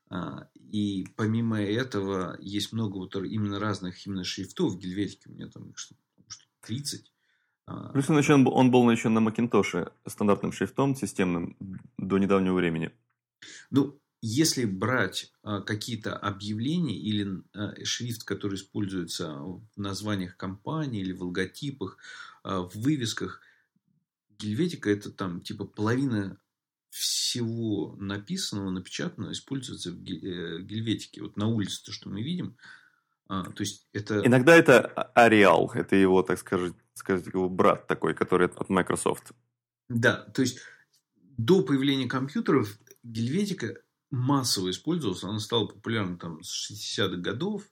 А, 0.08 0.48
и 0.54 1.06
помимо 1.16 1.60
этого 1.60 2.36
есть 2.40 2.72
много 2.72 2.98
вот 2.98 3.14
именно 3.16 3.58
разных 3.60 4.06
именно 4.06 4.24
шрифтов 4.24 4.74
в 4.74 4.78
Гельветике. 4.78 5.30
У 5.30 5.32
меня 5.32 5.48
там 5.48 5.74
что, 5.76 5.94
что 6.28 6.44
30. 6.62 7.12
А, 7.66 7.92
Плюс 7.92 8.10
он, 8.10 8.18
еще, 8.18 8.34
он 8.34 8.70
был 8.70 8.90
еще 8.90 9.08
на 9.08 9.20
Макинтоше 9.20 9.92
стандартным 10.06 10.52
шрифтом 10.52 10.96
системным 10.96 11.56
до 11.96 12.18
недавнего 12.18 12.54
времени. 12.54 12.90
Ну, 13.70 14.00
если 14.22 14.64
брать 14.64 15.32
а, 15.42 15.60
какие-то 15.60 16.16
объявления 16.16 16.98
или 16.98 17.42
а, 17.54 17.74
шрифт, 17.84 18.24
который 18.24 18.56
используется 18.56 19.32
в 19.34 19.62
названиях 19.76 20.36
компаний 20.36 21.00
или 21.00 21.12
в 21.12 21.22
логотипах, 21.22 21.98
а, 22.42 22.62
в 22.62 22.74
вывесках, 22.74 23.40
Гельветика 24.38 24.90
это 24.90 25.10
там 25.10 25.40
типа 25.40 25.66
половина 25.66 26.38
всего 26.90 27.96
написанного, 27.98 28.70
напечатанного 28.70 29.32
используется 29.32 29.92
в 29.92 29.94
э, 29.94 30.62
Гельветике. 30.62 31.22
Вот 31.22 31.36
на 31.36 31.46
улице 31.46 31.84
то, 31.84 31.92
что 31.92 32.08
мы 32.08 32.22
видим, 32.22 32.56
а, 33.28 33.44
то 33.44 33.62
есть 33.62 33.86
это... 33.92 34.26
Иногда 34.26 34.56
это 34.56 34.86
Ареал, 35.14 35.70
это 35.72 35.94
его, 35.94 36.22
так 36.22 36.38
сказать, 36.38 36.74
сказать, 36.94 37.26
его 37.26 37.48
брат 37.48 37.86
такой, 37.86 38.14
который 38.14 38.48
от 38.48 38.68
Microsoft. 38.68 39.32
Да, 39.88 40.16
то 40.16 40.42
есть 40.42 40.58
до 41.20 41.62
появления 41.62 42.08
компьютеров 42.08 42.76
Гельветика 43.04 43.80
массово 44.10 44.70
использовался, 44.70 45.28
она 45.28 45.38
стала 45.38 45.66
популярна 45.66 46.18
там 46.18 46.42
с 46.42 46.70
60-х 46.70 47.16
годов 47.18 47.62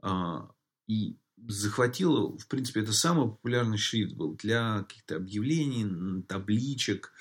а, 0.00 0.50
и 0.86 1.18
захватила, 1.48 2.36
в 2.38 2.46
принципе, 2.48 2.80
это 2.80 2.92
самый 2.92 3.28
популярный 3.28 3.78
шрифт 3.78 4.14
был 4.14 4.34
для 4.36 4.84
каких-то 4.84 5.16
объявлений, 5.16 6.22
табличек, 6.22 7.12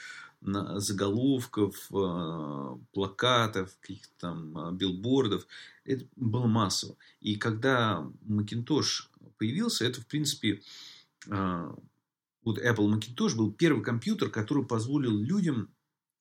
заголовков, 0.45 1.87
а, 1.91 2.77
плакатов, 2.93 3.75
каких-то 3.79 4.13
там 4.17 4.57
а, 4.57 4.71
билбордов. 4.71 5.47
Это 5.83 6.05
было 6.15 6.45
массово. 6.45 6.95
И 7.19 7.35
когда 7.35 8.07
Macintosh 8.27 9.07
появился, 9.37 9.85
это, 9.85 10.01
в 10.01 10.07
принципе, 10.07 10.61
а, 11.29 11.75
вот 12.43 12.59
Apple 12.59 12.93
Macintosh 12.93 13.35
был 13.35 13.51
первый 13.51 13.83
компьютер, 13.83 14.29
который 14.29 14.65
позволил 14.65 15.17
людям 15.17 15.69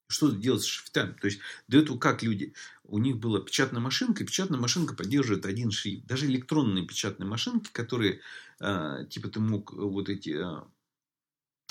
что-то 0.06 0.36
делать 0.36 0.62
с 0.62 0.66
шрифтами. 0.66 1.12
То 1.20 1.26
есть, 1.26 1.40
до 1.68 1.78
этого 1.78 1.98
как 1.98 2.22
люди? 2.22 2.54
У 2.84 2.98
них 2.98 3.18
была 3.18 3.40
печатная 3.40 3.80
машинка, 3.80 4.22
и 4.22 4.26
печатная 4.26 4.60
машинка 4.60 4.94
поддерживает 4.94 5.46
один 5.46 5.70
шрифт. 5.70 6.06
Даже 6.06 6.26
электронные 6.26 6.86
печатные 6.86 7.26
машинки, 7.26 7.70
которые, 7.72 8.20
типа, 8.58 9.28
ты 9.28 9.40
мог 9.40 9.72
вот 9.72 10.10
эти 10.10 10.38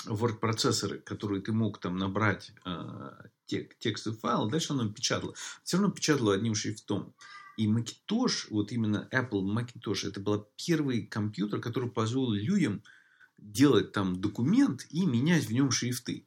word-процессоры, 0.07 0.99
которые 0.99 1.41
ты 1.41 1.51
мог 1.51 1.79
там 1.79 1.97
набрать 1.97 2.51
э, 2.65 3.11
тек, 3.45 3.77
текстовый 3.79 4.17
файл, 4.19 4.49
дальше 4.49 4.73
оно 4.73 4.89
печатало. 4.89 5.33
Все 5.63 5.77
равно 5.77 5.91
печатало 5.91 6.33
одним 6.33 6.55
шрифтом. 6.55 7.13
И 7.57 7.67
Macintosh, 7.67 8.47
вот 8.49 8.71
именно 8.71 9.07
Apple 9.11 9.43
Macintosh, 9.43 10.07
это 10.07 10.19
был 10.19 10.47
первый 10.57 11.05
компьютер, 11.05 11.61
который 11.61 11.89
позволил 11.89 12.31
людям 12.31 12.81
делать 13.37 13.91
там 13.91 14.19
документ 14.19 14.87
и 14.89 15.05
менять 15.05 15.45
в 15.45 15.51
нем 15.51 15.71
шрифты. 15.71 16.25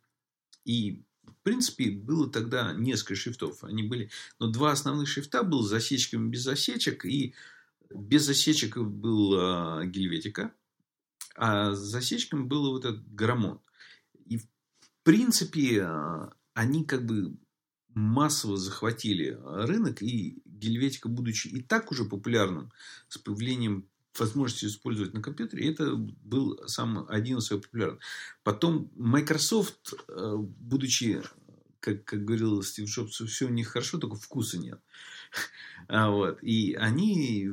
И, 0.64 1.02
в 1.24 1.34
принципе, 1.42 1.90
было 1.90 2.30
тогда 2.30 2.72
несколько 2.74 3.16
шрифтов. 3.16 3.64
Они 3.64 3.82
были, 3.82 4.10
но 4.38 4.48
два 4.50 4.72
основных 4.72 5.08
шрифта 5.08 5.42
был 5.42 5.62
с 5.62 5.70
засечками 5.70 6.28
без 6.28 6.42
засечек. 6.42 7.04
И 7.04 7.34
без 7.90 8.24
засечек 8.24 8.76
был 8.78 9.34
э, 9.34 9.86
Гельветика. 9.86 10.52
А 11.34 11.74
с 11.74 11.78
засечками 11.78 12.42
был 12.42 12.70
вот 12.70 12.84
этот 12.84 13.14
граммон 13.14 13.60
принципе, 15.06 15.82
а, 15.82 16.32
они 16.52 16.84
как 16.84 17.06
бы 17.06 17.36
массово 17.94 18.56
захватили 18.56 19.38
рынок, 19.44 20.02
и 20.02 20.42
Гельветика, 20.44 21.08
будучи 21.08 21.46
и 21.46 21.62
так 21.62 21.92
уже 21.92 22.04
популярным, 22.04 22.72
с 23.08 23.16
появлением 23.16 23.88
возможности 24.18 24.64
использовать 24.64 25.14
на 25.14 25.22
компьютере, 25.22 25.70
это 25.70 25.94
был 25.94 26.58
сам 26.66 27.06
один 27.08 27.38
из 27.38 27.44
своих 27.44 27.62
популярных. 27.62 28.00
Потом 28.42 28.90
Microsoft, 28.96 29.94
а, 30.08 30.36
будучи, 30.38 31.22
как, 31.78 32.04
как 32.04 32.24
говорил 32.24 32.60
Стив 32.64 32.88
Джобс, 32.88 33.20
все 33.20 33.46
у 33.46 33.50
них 33.50 33.68
хорошо, 33.68 33.98
только 33.98 34.16
вкуса 34.16 34.58
нет. 34.58 34.80
А 35.88 36.10
вот. 36.10 36.42
И 36.42 36.74
они 36.74 37.48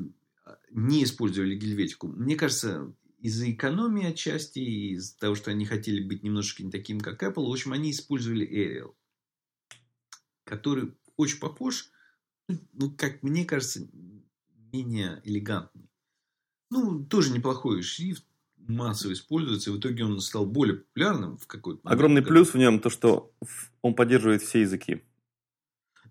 не 0.72 1.04
использовали 1.04 1.56
гельветику. 1.56 2.08
Мне 2.08 2.36
кажется, 2.36 2.92
из-за 3.24 3.50
экономии 3.50 4.06
отчасти, 4.06 4.60
из-за 4.60 5.18
того, 5.18 5.36
что 5.36 5.50
они 5.50 5.66
хотели 5.66 6.04
быть 6.04 6.24
немножечко 6.24 6.62
не 6.62 6.70
таким, 6.70 7.00
как 7.00 7.24
Apple. 7.24 7.48
В 7.48 7.52
общем, 7.52 7.72
они 7.72 7.92
использовали 7.92 8.46
Arial, 8.46 8.94
который 10.44 10.94
очень 11.16 11.40
похож, 11.40 11.90
ну, 12.74 12.92
как 12.92 13.24
мне 13.24 13.46
кажется, 13.46 13.88
менее 14.74 15.22
элегантный. 15.24 15.90
Ну, 16.70 17.06
тоже 17.06 17.32
неплохой 17.32 17.82
шрифт, 17.82 18.26
массово 18.58 19.14
используется, 19.14 19.70
и 19.70 19.74
в 19.74 19.80
итоге 19.80 20.04
он 20.04 20.20
стал 20.20 20.46
более 20.46 20.80
популярным 20.80 21.38
в 21.38 21.48
какой-то 21.48 21.80
момент. 21.82 21.98
Огромный 21.98 22.24
плюс 22.24 22.54
в 22.54 22.58
нем 22.58 22.82
то, 22.82 22.90
что 22.90 23.34
он 23.82 23.96
поддерживает 23.96 24.42
все 24.42 24.62
языки. 24.62 25.02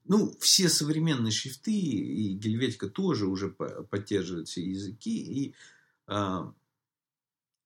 Ну, 0.04 0.34
все 0.40 0.70
современные 0.70 1.30
шрифты, 1.30 1.72
и 1.72 2.32
Гельветика 2.32 2.88
тоже 2.88 3.26
уже 3.26 3.50
поддерживают 3.50 4.48
все 4.48 4.62
языки, 4.62 5.44
и 5.44 5.54
а, 6.06 6.54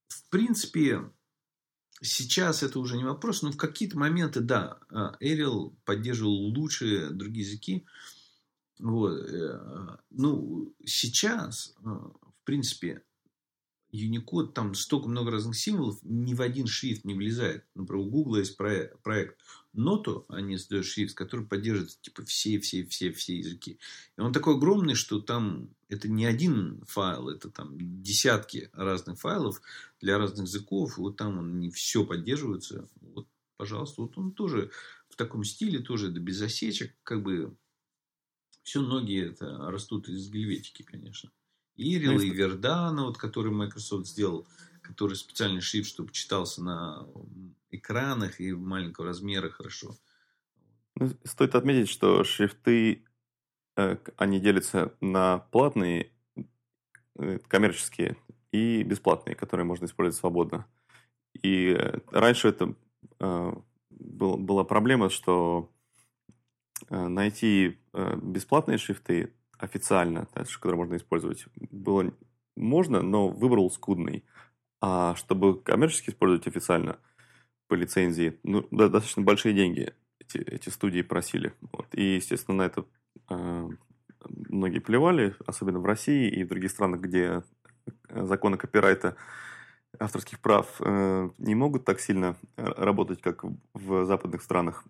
в 0.09 0.29
принципе, 0.31 1.11
сейчас 2.01 2.63
это 2.63 2.79
уже 2.79 2.97
не 2.97 3.05
вопрос, 3.05 3.43
но 3.43 3.53
в 3.53 3.57
какие-то 3.57 3.99
моменты, 3.99 4.41
да, 4.41 4.79
а, 4.91 5.17
Arial 5.21 5.75
поддерживал 5.85 6.33
лучшие 6.33 7.11
другие 7.11 7.47
языки. 7.47 7.87
Вот. 8.79 9.19
Э, 9.31 9.97
ну, 10.11 10.75
сейчас, 10.85 11.75
а, 11.85 11.91
в 11.91 12.45
принципе, 12.45 13.03
Unicode, 13.97 14.53
там 14.53 14.75
столько 14.75 15.09
много 15.09 15.31
разных 15.31 15.57
символов, 15.57 15.99
ни 16.03 16.35
в 16.35 16.41
один 16.41 16.67
шрифт 16.67 17.05
не 17.05 17.15
влезает. 17.15 17.65
Например, 17.75 18.07
у 18.07 18.11
Google 18.11 18.37
есть 18.37 18.57
проект, 18.57 19.39
Noto, 19.75 20.25
они 20.29 20.57
создают 20.57 20.87
шрифт, 20.87 21.15
который 21.15 21.47
поддерживает 21.47 22.01
типа 22.01 22.25
все-все-все-все 22.25 23.39
языки. 23.39 23.79
И 24.17 24.21
он 24.21 24.33
такой 24.33 24.55
огромный, 24.55 24.95
что 24.95 25.21
там 25.21 25.69
это 25.89 26.09
не 26.09 26.25
один 26.25 26.83
файл, 26.87 27.29
это 27.29 27.51
там 27.51 27.77
десятки 28.03 28.71
разных 28.73 29.21
файлов 29.21 29.61
для 30.01 30.19
разных 30.19 30.47
языков. 30.47 30.97
Вот 30.97 31.17
там 31.17 31.39
он 31.39 31.61
не 31.61 31.71
все 31.71 32.05
поддерживается. 32.05 32.89
Вот, 33.01 33.29
пожалуйста, 33.57 34.03
вот 34.03 34.17
он 34.17 34.33
тоже 34.33 34.71
в 35.11 35.17
таком 35.17 35.45
стиле, 35.45 35.79
тоже 35.81 36.11
да, 36.11 36.21
без 36.21 36.41
осечек, 36.41 36.95
как 37.03 37.23
бы 37.23 37.55
все 38.63 38.81
ноги 38.81 39.21
это 39.21 39.71
растут 39.71 40.09
из 40.09 40.29
гельветики, 40.29 40.83
конечно. 40.83 41.31
Ирил 41.77 42.15
ну, 42.15 42.21
и 42.21 42.31
Вердана, 42.31 43.05
вот, 43.05 43.19
который 43.19 43.53
Microsoft 43.53 44.07
сделал, 44.07 44.47
который 44.83 45.17
специальный 45.17 45.61
шрифт, 45.61 45.89
чтобы 45.89 46.13
читался 46.13 46.63
на 46.63 47.07
экранах 47.71 48.41
и 48.41 48.53
в 48.53 48.61
маленького 48.61 49.09
размера 49.09 49.51
хорошо. 49.51 49.97
Ну, 50.95 51.11
стоит 51.25 51.55
отметить, 51.55 51.91
что 51.91 52.25
шрифты, 52.25 53.05
э, 53.77 53.97
они 54.17 54.41
делятся 54.41 54.95
на 55.01 55.39
платные, 55.51 56.11
э, 57.17 57.39
коммерческие 57.49 58.17
и 58.53 58.83
бесплатные, 58.83 59.37
которые 59.37 59.67
можно 59.67 59.85
использовать 59.85 60.19
свободно. 60.19 60.67
И 61.43 61.77
э, 61.79 61.99
раньше 62.11 62.49
это 62.49 62.75
была 63.91 64.65
проблема, 64.65 65.09
что 65.09 65.71
найти 66.91 67.79
бесплатные 67.95 68.77
шрифты 68.77 69.33
официально, 69.59 70.27
которые 70.61 70.79
можно 70.79 70.97
использовать, 70.97 71.47
было 71.71 72.13
можно, 72.57 73.03
но 73.03 73.29
выбор 73.29 73.59
был 73.59 73.71
скудный. 73.71 74.25
А 74.81 75.15
чтобы 75.17 75.61
коммерчески 75.61 76.11
использовать 76.11 76.47
официально 76.47 76.99
по 77.69 77.75
лицензии, 77.75 78.39
ну, 78.43 78.67
да, 78.71 78.89
достаточно 78.89 79.23
большие 79.23 79.55
деньги 79.55 79.95
эти, 80.21 80.39
эти 80.39 80.69
студии 80.69 81.03
просили. 81.03 81.55
Вот. 81.73 81.87
И, 81.93 82.17
естественно, 82.17 82.59
на 82.59 82.63
это 82.63 82.85
э, 83.31 83.69
многие 84.29 84.81
плевали, 84.81 85.35
особенно 85.47 85.81
в 85.81 85.87
России 85.87 86.29
и 86.29 86.45
в 86.45 86.49
других 86.49 86.71
странах, 86.71 87.01
где 87.01 87.43
законы 88.09 88.57
копирайта 88.57 89.17
авторских 89.99 90.41
прав 90.41 90.81
э, 90.81 91.31
не 91.39 91.55
могут 91.55 91.85
так 91.85 92.01
сильно 92.01 92.37
работать, 92.57 93.21
как 93.21 93.45
в 93.75 94.05
западных 94.05 94.43
странах. 94.43 94.85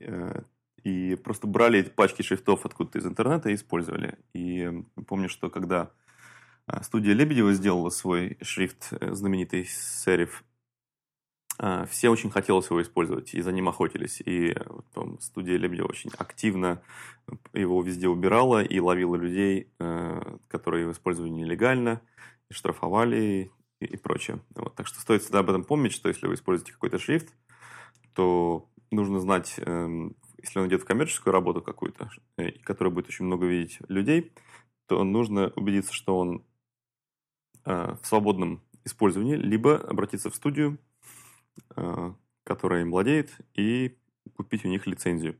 Э, 0.00 0.42
и 0.84 1.16
просто 1.16 1.46
брали 1.46 1.80
эти 1.80 1.88
пачки 1.88 2.22
шрифтов 2.22 2.64
откуда-то 2.66 2.98
из 2.98 3.06
интернета 3.06 3.48
и 3.48 3.54
использовали. 3.54 4.18
И 4.34 4.70
помню, 5.06 5.28
что 5.30 5.48
когда 5.48 5.90
а, 6.66 6.82
студия 6.82 7.14
Лебедева 7.14 7.52
сделала 7.54 7.88
свой 7.88 8.36
шрифт 8.42 8.88
э, 8.92 9.14
знаменитый 9.14 9.64
сериф, 9.64 10.44
а, 11.58 11.86
все 11.86 12.10
очень 12.10 12.30
хотелось 12.30 12.68
его 12.68 12.82
использовать, 12.82 13.32
и 13.32 13.40
за 13.40 13.50
ним 13.50 13.68
охотились. 13.68 14.20
И 14.20 14.54
потом 14.92 15.20
студия 15.20 15.56
Лебедева 15.56 15.88
очень 15.88 16.10
активно 16.18 16.82
его 17.54 17.82
везде 17.82 18.08
убирала 18.08 18.62
и 18.62 18.78
ловила 18.78 19.16
людей, 19.16 19.70
э, 19.78 20.36
которые 20.48 20.82
его 20.82 20.92
использовали 20.92 21.30
нелегально, 21.30 22.02
и 22.50 22.54
штрафовали 22.54 23.50
и, 23.80 23.84
и 23.86 23.96
прочее. 23.96 24.40
Вот. 24.54 24.74
Так 24.74 24.86
что 24.86 25.00
стоит 25.00 25.22
всегда 25.22 25.38
об 25.38 25.48
этом 25.48 25.64
помнить, 25.64 25.92
что 25.92 26.08
если 26.10 26.26
вы 26.26 26.34
используете 26.34 26.72
какой-то 26.72 26.98
шрифт, 26.98 27.34
то 28.14 28.68
нужно 28.90 29.18
знать 29.20 29.54
эм, 29.58 30.14
если 30.44 30.58
он 30.58 30.68
идет 30.68 30.82
в 30.82 30.84
коммерческую 30.84 31.32
работу 31.32 31.62
какую-то, 31.62 32.10
э, 32.36 32.52
которая 32.62 32.92
будет 32.92 33.08
очень 33.08 33.24
много 33.24 33.46
видеть 33.46 33.78
людей, 33.88 34.32
то 34.86 35.02
нужно 35.02 35.48
убедиться, 35.56 35.92
что 35.92 36.18
он 36.18 36.44
э, 37.64 37.96
в 38.00 38.06
свободном 38.06 38.62
использования, 38.84 39.36
либо 39.36 39.76
обратиться 39.76 40.30
в 40.30 40.34
студию, 40.34 40.78
э, 41.76 42.14
которая 42.44 42.82
им 42.82 42.90
владеет, 42.90 43.30
и 43.54 43.96
купить 44.34 44.64
у 44.64 44.68
них 44.68 44.86
лицензию. 44.86 45.38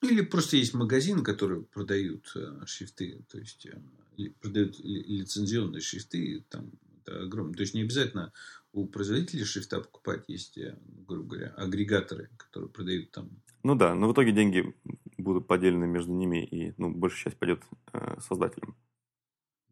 Ну, 0.00 0.08
или 0.08 0.22
просто 0.22 0.56
есть 0.56 0.74
магазины, 0.74 1.22
которые 1.22 1.62
продают 1.62 2.32
э, 2.34 2.64
шрифты, 2.66 3.24
то 3.30 3.38
есть 3.38 3.66
э, 3.66 4.30
продают 4.40 4.78
лицензионные 4.78 5.82
шрифты, 5.82 6.44
там 6.48 6.72
это 7.02 7.24
огромное. 7.24 7.54
То 7.54 7.62
есть 7.62 7.74
не 7.74 7.82
обязательно 7.82 8.32
у 8.76 8.86
производителей 8.86 9.44
шрифта 9.44 9.80
покупать, 9.80 10.24
есть, 10.28 10.58
э, 10.58 10.76
грубо 11.08 11.36
говоря, 11.36 11.48
агрегаторы, 11.56 12.28
которые 12.36 12.68
продают 12.68 13.10
там. 13.10 13.30
Ну 13.62 13.74
да, 13.74 13.94
но 13.94 14.06
в 14.08 14.12
итоге 14.12 14.32
деньги 14.32 14.74
будут 15.16 15.46
поделены 15.46 15.86
между 15.86 16.12
ними, 16.12 16.44
и 16.44 16.74
ну, 16.76 16.90
большая 16.90 17.24
часть 17.24 17.38
пойдет 17.38 17.62
э, 17.94 18.18
создателям. 18.20 18.76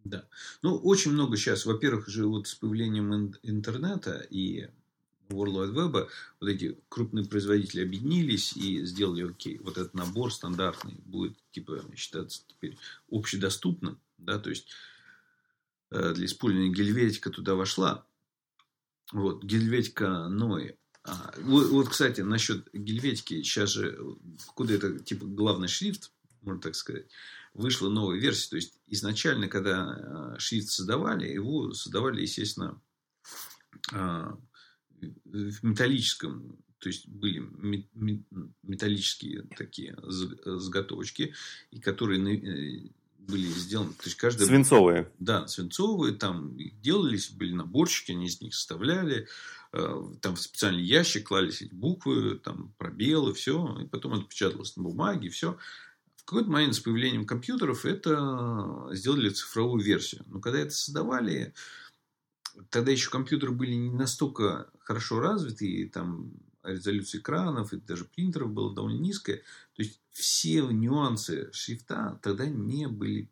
Да. 0.05 0.27
Ну, 0.63 0.77
очень 0.77 1.13
много 1.13 1.37
сейчас, 1.37 1.67
во-первых, 1.67 2.09
же 2.09 2.27
вот 2.27 2.49
с 2.49 2.55
появлением 2.55 3.35
интернета 3.43 4.27
и 4.31 4.69
World 5.29 5.55
Wide 5.55 5.75
Web, 5.75 6.09
вот 6.41 6.49
эти 6.49 6.79
крупные 6.89 7.27
производители 7.27 7.83
объединились 7.83 8.57
и 8.57 8.87
сделали, 8.87 9.31
окей, 9.31 9.59
вот 9.59 9.77
этот 9.77 9.93
набор 9.93 10.33
стандартный 10.33 10.97
будет, 11.05 11.37
типа, 11.51 11.85
считаться 11.95 12.43
теперь 12.49 12.79
общедоступным, 13.11 14.01
да, 14.17 14.39
то 14.39 14.49
есть, 14.49 14.69
э, 15.91 16.15
для 16.15 16.25
использования 16.25 16.73
гельветика 16.73 17.29
туда 17.31 17.55
вошла, 17.55 18.07
вот, 19.13 19.45
гельветика 19.45 20.29
Ной. 20.29 20.77
А, 21.03 21.35
вот, 21.39 21.69
вот, 21.69 21.89
кстати, 21.89 22.23
насчет 22.23 22.69
гельветики, 22.73 23.43
сейчас 23.43 23.71
же, 23.71 23.99
куда 24.55 24.75
это, 24.75 24.99
типа, 24.99 25.27
главный 25.27 25.69
шрифт, 25.69 26.13
можно 26.41 26.61
так 26.61 26.75
сказать, 26.75 27.07
вышла 27.53 27.89
новая 27.89 28.19
версия. 28.19 28.51
То 28.51 28.57
есть, 28.57 28.81
изначально, 28.87 29.49
когда 29.49 30.35
э, 30.37 30.39
шрифт 30.39 30.71
создавали, 30.71 31.29
его 31.29 31.73
создавали, 31.75 32.23
естественно, 32.23 32.81
а, 33.93 34.39
в 35.25 35.65
металлическом, 35.65 36.59
то 36.79 36.89
есть 36.89 37.07
были 37.09 37.39
металлические 38.63 39.43
такие 39.57 39.97
заготовочки, 40.07 41.35
и 41.71 41.81
которые 41.81 42.21
э, 42.23 42.89
были 43.27 43.47
сделаны, 43.47 43.93
то 43.93 44.05
есть 44.05 44.17
каждая... 44.17 44.47
Свинцовые. 44.47 45.11
Да, 45.19 45.47
свинцовые, 45.47 46.15
там 46.15 46.57
делались, 46.83 47.31
были 47.31 47.53
наборчики, 47.53 48.13
они 48.13 48.27
из 48.27 48.41
них 48.41 48.55
составляли, 48.55 49.29
э, 49.73 50.03
там 50.21 50.37
в 50.37 50.41
специальный 50.41 50.83
ящик 50.83 51.29
клались 51.29 51.63
эти 51.63 51.75
буквы, 51.75 52.39
там 52.39 52.75
пробелы, 52.79 53.35
все, 53.35 53.79
и 53.83 53.87
потом 53.87 54.15
это 54.15 54.25
печаталось 54.25 54.77
на 54.77 54.83
бумаге, 54.83 55.31
все. 55.31 55.59
В 56.17 56.25
какой-то 56.25 56.51
момент 56.51 56.75
с 56.75 56.81
появлением 56.81 57.27
компьютеров 57.27 57.85
это 57.85 58.89
сделали 58.93 59.29
цифровую 59.29 59.83
версию. 59.83 60.25
Но 60.27 60.41
когда 60.41 60.61
это 60.61 60.71
создавали, 60.71 61.53
тогда 62.71 62.93
еще 62.93 63.11
компьютеры 63.11 63.53
были 63.53 63.75
не 63.75 63.91
настолько 63.91 64.71
хорошо 64.79 65.21
развиты, 65.21 65.67
и 65.67 65.87
там 65.87 66.33
резолюция 66.65 67.21
экранов 67.21 67.73
и 67.73 67.81
даже 67.81 68.05
принтеров 68.05 68.53
была 68.53 68.75
довольно 68.75 68.99
низкая. 68.99 69.39
То 69.75 69.83
есть 69.83 70.01
все 70.11 70.69
нюансы 70.71 71.53
шрифта 71.53 72.19
тогда 72.23 72.47
не 72.47 72.89
были 72.89 73.31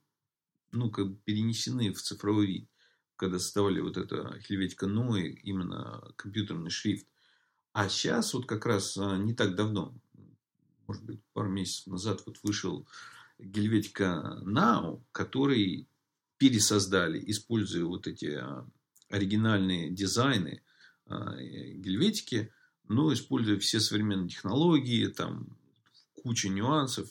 ну, 0.73 0.90
как 0.90 1.11
бы 1.11 1.16
перенесены 1.25 1.92
в 1.92 2.03
цифровой 2.03 2.47
вид. 2.47 2.68
Когда 3.16 3.38
создавали 3.38 3.81
вот 3.81 3.97
это 3.97 4.38
Хельветика 4.40 4.87
Ной, 4.87 5.38
именно 5.45 6.03
компьютерный 6.16 6.71
шрифт. 6.71 7.07
А 7.73 7.88
сейчас 7.88 8.35
вот 8.35 8.47
как 8.47 8.66
раз 8.66 8.97
а, 8.99 9.16
не 9.16 9.35
так 9.35 9.55
давно, 9.55 9.95
может 10.87 11.05
быть, 11.05 11.21
пару 11.33 11.49
месяцев 11.49 11.87
назад 11.87 12.23
вот 12.27 12.38
вышел 12.42 12.87
Гельветика 13.38 14.42
Now, 14.45 15.03
который 15.12 15.88
пересоздали, 16.37 17.23
используя 17.31 17.85
вот 17.85 18.07
эти 18.07 18.35
а, 18.35 18.66
оригинальные 19.09 19.90
дизайны 19.90 20.62
а, 21.07 21.37
гельветики, 21.37 22.53
но 22.92 23.12
используя 23.12 23.59
все 23.59 23.81
современные 23.81 24.28
технологии, 24.28 25.07
там 25.07 25.57
куча 26.22 26.48
нюансов, 26.48 27.09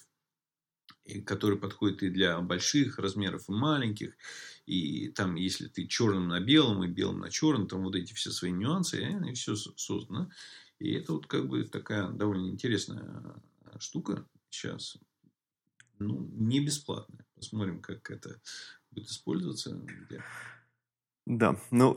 которые 1.26 1.60
подходят 1.60 2.04
и 2.04 2.10
для 2.10 2.39
больших 2.39 3.00
размеров, 3.00 3.50
и 3.50 3.52
маленьких. 3.52 4.15
И 4.67 5.10
там, 5.10 5.36
если 5.36 5.67
ты 5.67 5.88
черным 5.88 6.28
на 6.28 6.39
белом 6.39 6.84
и 6.84 6.88
белым 6.88 7.20
на 7.20 7.32
черном, 7.32 7.67
там 7.67 7.84
вот 7.84 7.96
эти 7.96 8.13
все 8.13 8.30
свои 8.32 8.52
нюансы, 8.52 9.02
и 9.28 9.34
все 9.34 9.56
создано. 9.56 10.30
И 10.80 10.91
это 10.94 11.13
вот 11.13 11.28
как 11.28 11.48
бы 11.48 11.63
такая 11.63 12.10
довольно 12.10 12.50
интересная 12.50 13.41
штука 13.80 14.26
сейчас. 14.50 14.98
Ну, 16.00 16.30
не 16.34 16.63
бесплатная. 16.63 17.26
Посмотрим, 17.36 17.82
как 17.82 18.10
это 18.12 18.39
будет 18.91 19.08
использоваться. 19.08 19.82
Да, 21.28 21.56
ну, 21.70 21.96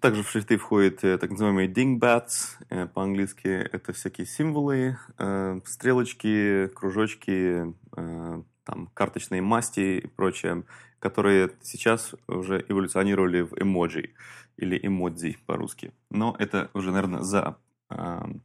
также 0.00 0.22
в 0.24 0.28
шрифты 0.28 0.56
входят 0.56 1.04
э, 1.04 1.16
так 1.18 1.30
называемые 1.30 1.68
dingbats, 1.72 2.56
э, 2.70 2.86
по-английски 2.86 3.46
это 3.46 3.92
всякие 3.92 4.26
символы, 4.26 4.98
э, 5.16 5.60
стрелочки, 5.64 6.66
кружочки, 6.74 7.72
там, 7.94 8.88
карточные 8.94 9.42
масти 9.42 10.00
и 10.00 10.06
прочее, 10.08 10.64
которые 10.98 11.52
сейчас 11.62 12.14
уже 12.26 12.64
эволюционировали 12.68 13.42
в 13.42 13.54
эмоджи 13.58 14.10
или 14.56 14.78
эмодзи 14.82 15.38
по-русски. 15.46 15.92
Но 16.10 16.36
это 16.38 16.68
уже, 16.74 16.90
наверное, 16.90 17.22
за 17.22 17.56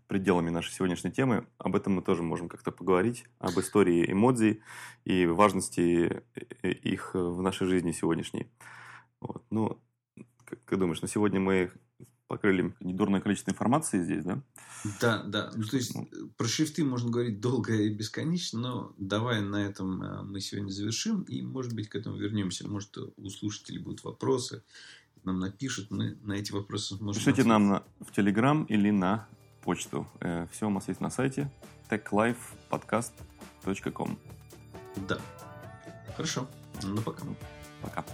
пределами 0.07 0.49
нашей 0.49 0.71
сегодняшней 0.71 1.11
темы. 1.11 1.45
Об 1.57 1.75
этом 1.75 1.95
мы 1.95 2.01
тоже 2.01 2.23
можем 2.23 2.47
как-то 2.47 2.71
поговорить, 2.71 3.25
об 3.39 3.59
истории 3.59 4.09
эмодзи 4.09 4.61
и 5.03 5.25
важности 5.25 6.23
их 6.61 7.13
в 7.13 7.41
нашей 7.41 7.67
жизни 7.67 7.91
сегодняшней. 7.91 8.47
Вот. 9.19 9.43
Ну, 9.49 9.81
как 10.65 10.79
думаешь, 10.79 11.01
на 11.01 11.07
сегодня 11.07 11.39
мы 11.39 11.71
покрыли 12.27 12.75
недурное 12.79 13.21
количество 13.21 13.51
информации 13.51 14.03
здесь, 14.03 14.23
да? 14.23 14.41
Да, 14.99 15.23
да. 15.23 15.51
Ну, 15.55 15.63
то 15.63 15.77
есть, 15.77 15.95
ну. 15.95 16.09
про 16.35 16.47
шрифты 16.47 16.83
можно 16.83 17.11
говорить 17.11 17.39
долго 17.39 17.73
и 17.73 17.89
бесконечно, 17.89 18.59
но 18.59 18.93
давай 18.97 19.41
на 19.41 19.65
этом 19.65 20.01
э, 20.01 20.23
мы 20.23 20.41
сегодня 20.41 20.71
завершим, 20.71 21.21
и, 21.23 21.41
может 21.41 21.73
быть, 21.73 21.89
к 21.89 21.95
этому 21.95 22.17
вернемся. 22.17 22.67
Может, 22.67 22.97
у 22.97 23.29
слушателей 23.29 23.79
будут 23.79 24.03
вопросы, 24.03 24.63
нам 25.23 25.39
напишут, 25.39 25.91
мы 25.91 26.17
на 26.23 26.33
эти 26.33 26.51
вопросы 26.51 26.95
сможем 26.95 27.19
Пишите 27.19 27.31
ответить. 27.31 27.49
нам 27.49 27.69
на, 27.69 27.83
в 28.01 28.11
Телеграм 28.11 28.65
или 28.65 28.89
на 28.89 29.27
почту. 29.61 30.07
Э, 30.19 30.47
все 30.51 30.67
у 30.67 30.69
нас 30.69 30.87
есть 30.87 31.01
на 31.01 31.09
сайте 31.09 31.51
techlifepodcast.com 31.89 34.17
Да. 35.07 35.19
Хорошо. 36.15 36.47
Ну, 36.83 37.01
пока. 37.01 37.23
Пока. 37.81 38.05